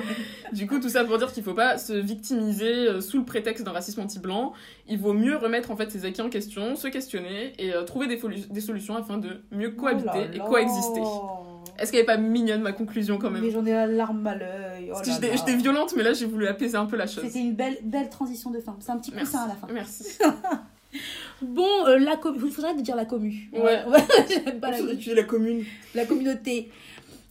[0.52, 3.64] Du coup, tout ça pour dire qu'il faut pas se victimiser euh, sous le prétexte
[3.64, 4.52] d'un racisme anti-blanc.
[4.88, 8.06] Il vaut mieux remettre en fait ses acquis en question, se questionner et euh, trouver
[8.06, 10.44] des, solutions afin de mieux cohabiter Oh là et là.
[10.44, 11.02] coexister.
[11.78, 14.34] Est-ce qu'elle est pas mignonne ma conclusion quand Mais même j'en ai la larme à
[14.34, 14.90] l'œil.
[14.94, 17.24] Oh j'étais violente, mais là j'ai voulu apaiser un peu la chose.
[17.24, 18.76] C'était une belle, belle transition de fin.
[18.80, 19.32] C'est un petit Merci.
[19.32, 19.66] coussin à la fin.
[19.72, 20.18] Merci.
[21.42, 22.38] Bon, euh, la commu.
[22.46, 23.50] Il faudrait dire la commu.
[23.52, 23.82] Ouais.
[24.28, 24.78] J'aime pas la,
[25.14, 25.64] la commune.
[25.94, 26.70] la communauté.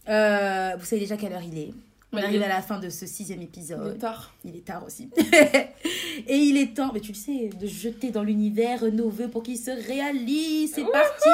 [0.08, 1.74] Euh, vous savez déjà quelle heure il est.
[2.12, 3.96] On arrive il à la fin de ce sixième Il épisode.
[3.96, 4.32] est tard.
[4.44, 5.10] Il est tard aussi.
[6.28, 9.42] Et il est temps, mais tu le sais, de jeter dans l'univers nos voeux pour
[9.42, 10.72] qu'ils se réalisent.
[10.74, 11.28] C'est parti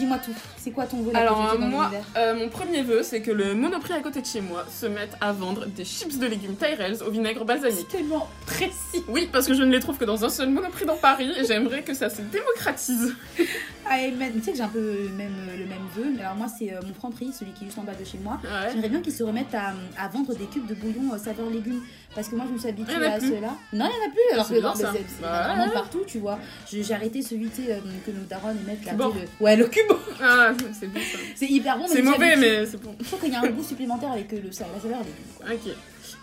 [0.00, 0.34] dis-moi tout.
[0.56, 3.92] C'est quoi ton vœu Alors euh, moi, euh, mon premier vœu, c'est que le Monoprix
[3.92, 7.10] à côté de chez moi se mette à vendre des chips de légumes Tyrells au
[7.10, 7.86] vinaigre balsamique.
[7.90, 9.04] C'est tellement précis.
[9.08, 11.44] Oui, parce que je ne les trouve que dans un seul Monoprix dans Paris et
[11.44, 13.14] j'aimerais que ça se démocratise.
[13.90, 14.32] Ayman.
[14.34, 16.12] Tu sais que j'ai un peu le même, le même vœu.
[16.16, 18.04] Mais alors, moi, c'est euh, mon franc prix, celui qui est juste en bas de
[18.04, 18.38] chez moi.
[18.44, 18.70] Ouais.
[18.72, 21.82] J'aimerais bien qu'ils se remettent à, à vendre des cubes de bouillon euh, saveur légumes.
[22.14, 23.54] Parce que moi, je me suis habituée à ceux-là.
[23.72, 24.32] Non, il n'y en a plus.
[24.32, 25.72] Alors c'est que non, c'est Bah vraiment ouais.
[25.72, 26.38] partout, tu vois.
[26.70, 28.92] J'ai arrêté celui euh, que nos darons mettent là.
[28.98, 29.86] Le- Ouais, le cube.
[30.22, 31.18] Ah, c'est bon ça.
[31.34, 31.86] C'est hyper bon.
[31.88, 32.94] C'est mauvais, mais c'est bon.
[33.00, 35.04] Je trouve qu'il y a un goût supplémentaire avec euh, le, la saveur légumes.
[35.38, 35.46] quoi.
[35.54, 35.72] Ok.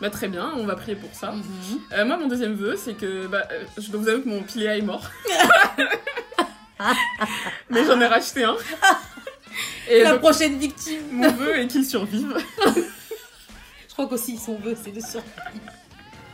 [0.02, 1.32] Bah très bien, on va prier pour ça.
[1.32, 1.44] Mhm.
[1.94, 4.44] Euh, moi, mon deuxième vœu, c'est que bah, euh, je dois vous avouer que mon
[4.44, 5.10] piléa est mort.
[7.70, 8.56] Mais j'en ai racheté un.
[9.90, 11.02] Et La donc, prochaine victime.
[11.12, 12.36] mon vœu est qu'il survive.
[13.88, 15.24] Je crois qu'aussi son vœu, c'est de survivre.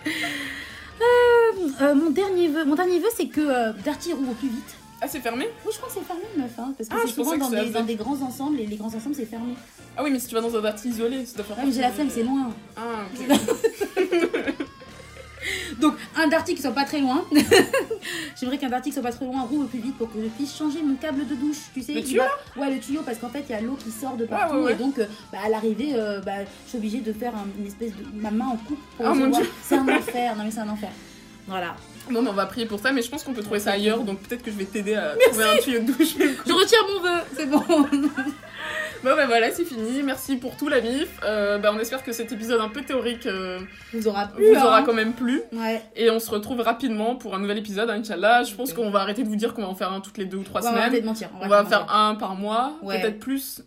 [0.05, 4.49] Euh, euh, mon dernier vœu, mon dernier vœu, c'est que euh, Darty roule au plus
[4.49, 4.75] vite.
[5.01, 5.49] Ah, c'est fermé?
[5.65, 7.39] Oui, je crois que c'est fermé, meuf, hein, parce que Ah, c'est je souvent que
[7.39, 9.53] dans ça des, dans des grands ensembles, et les grands ensembles, c'est fermé.
[9.97, 11.81] Ah oui, mais si tu vas dans un darty isolé, ça doit faire mais j'ai
[11.81, 12.51] la flemme, c'est loin.
[12.77, 12.81] Ah,
[13.13, 13.27] ok.
[15.79, 17.23] Donc, un Darty qui soit pas très loin.
[18.39, 20.27] J'aimerais qu'un Darty qui soit pas trop loin roule au plus vite pour que je
[20.29, 21.93] puisse changer mon câble de douche, tu sais.
[21.93, 22.21] Le tuyau
[22.55, 24.55] va- Ouais, le tuyau, parce qu'en fait, il y a l'eau qui sort de partout,
[24.55, 24.71] ouais, ouais.
[24.73, 26.31] et donc, euh, bah, à l'arrivée, euh, bah,
[26.65, 28.03] je suis obligée de faire un- une espèce de.
[28.21, 29.41] ma main en coupe pour Oh, mon recevoir.
[29.41, 29.49] Dieu.
[29.63, 30.89] C'est un enfer, non mais c'est un enfer.
[31.47, 31.75] Voilà.
[32.09, 34.03] Bon, mais on va prier pour ça, mais je pense qu'on peut trouver ça ailleurs,
[34.03, 36.15] donc peut-être que je vais t'aider à trouver un tuyau de douche.
[36.47, 37.63] Je retire mon vœu, c'est bon.
[39.03, 40.01] Bon, bah voilà, c'est fini.
[40.01, 41.19] Merci pour tout, la MIF.
[41.25, 43.59] Euh, bah, on espère que cet épisode un peu théorique euh,
[43.93, 44.45] Vous aura plu.
[44.47, 44.63] vous hein.
[44.65, 45.41] aura quand même plu.
[45.51, 45.81] Ouais.
[45.97, 48.43] Et on se retrouve rapidement pour un nouvel épisode, hein, Inch'Allah.
[48.43, 50.25] Je pense qu'on va arrêter de vous dire qu'on va en faire un toutes les
[50.25, 51.01] deux ou trois Ouais, on va arrêter semaines.
[51.01, 51.29] de mentir.
[51.41, 53.61] On va de faire un par mois, peut-être plus,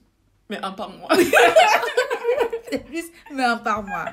[0.49, 1.11] mais un par mois.
[2.79, 3.05] Plus,
[3.35, 4.07] mais un par mois.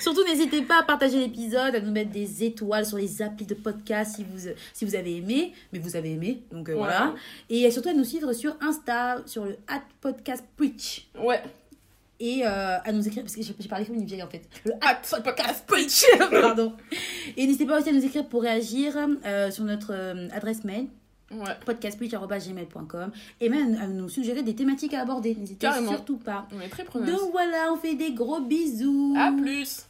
[0.00, 3.54] Surtout, n'hésitez pas à partager l'épisode, à nous mettre des étoiles sur les applis de
[3.54, 5.52] podcast si vous, si vous avez aimé.
[5.72, 6.78] Mais vous avez aimé, donc euh, Ouais.
[6.78, 7.14] voilà.
[7.50, 11.08] Et surtout à nous suivre sur Insta, sur le at podcast preach.
[11.18, 11.42] Ouais.
[12.18, 14.42] Et euh, à nous écrire, parce que j'ai parlé comme une vieille en fait.
[14.64, 15.64] Le At podcast.
[16.30, 16.72] Pardon.
[17.36, 18.96] Et n'hésitez pas aussi à nous écrire pour réagir
[19.26, 20.86] euh, sur notre euh, adresse mail
[21.30, 21.56] Ouais.
[23.40, 25.34] et même à nous suggérer des thématiques à aborder.
[25.34, 26.46] N'hésitez surtout pas.
[26.56, 27.10] On est très preneuse.
[27.10, 29.14] Donc voilà, on fait des gros bisous.
[29.18, 29.86] À plus.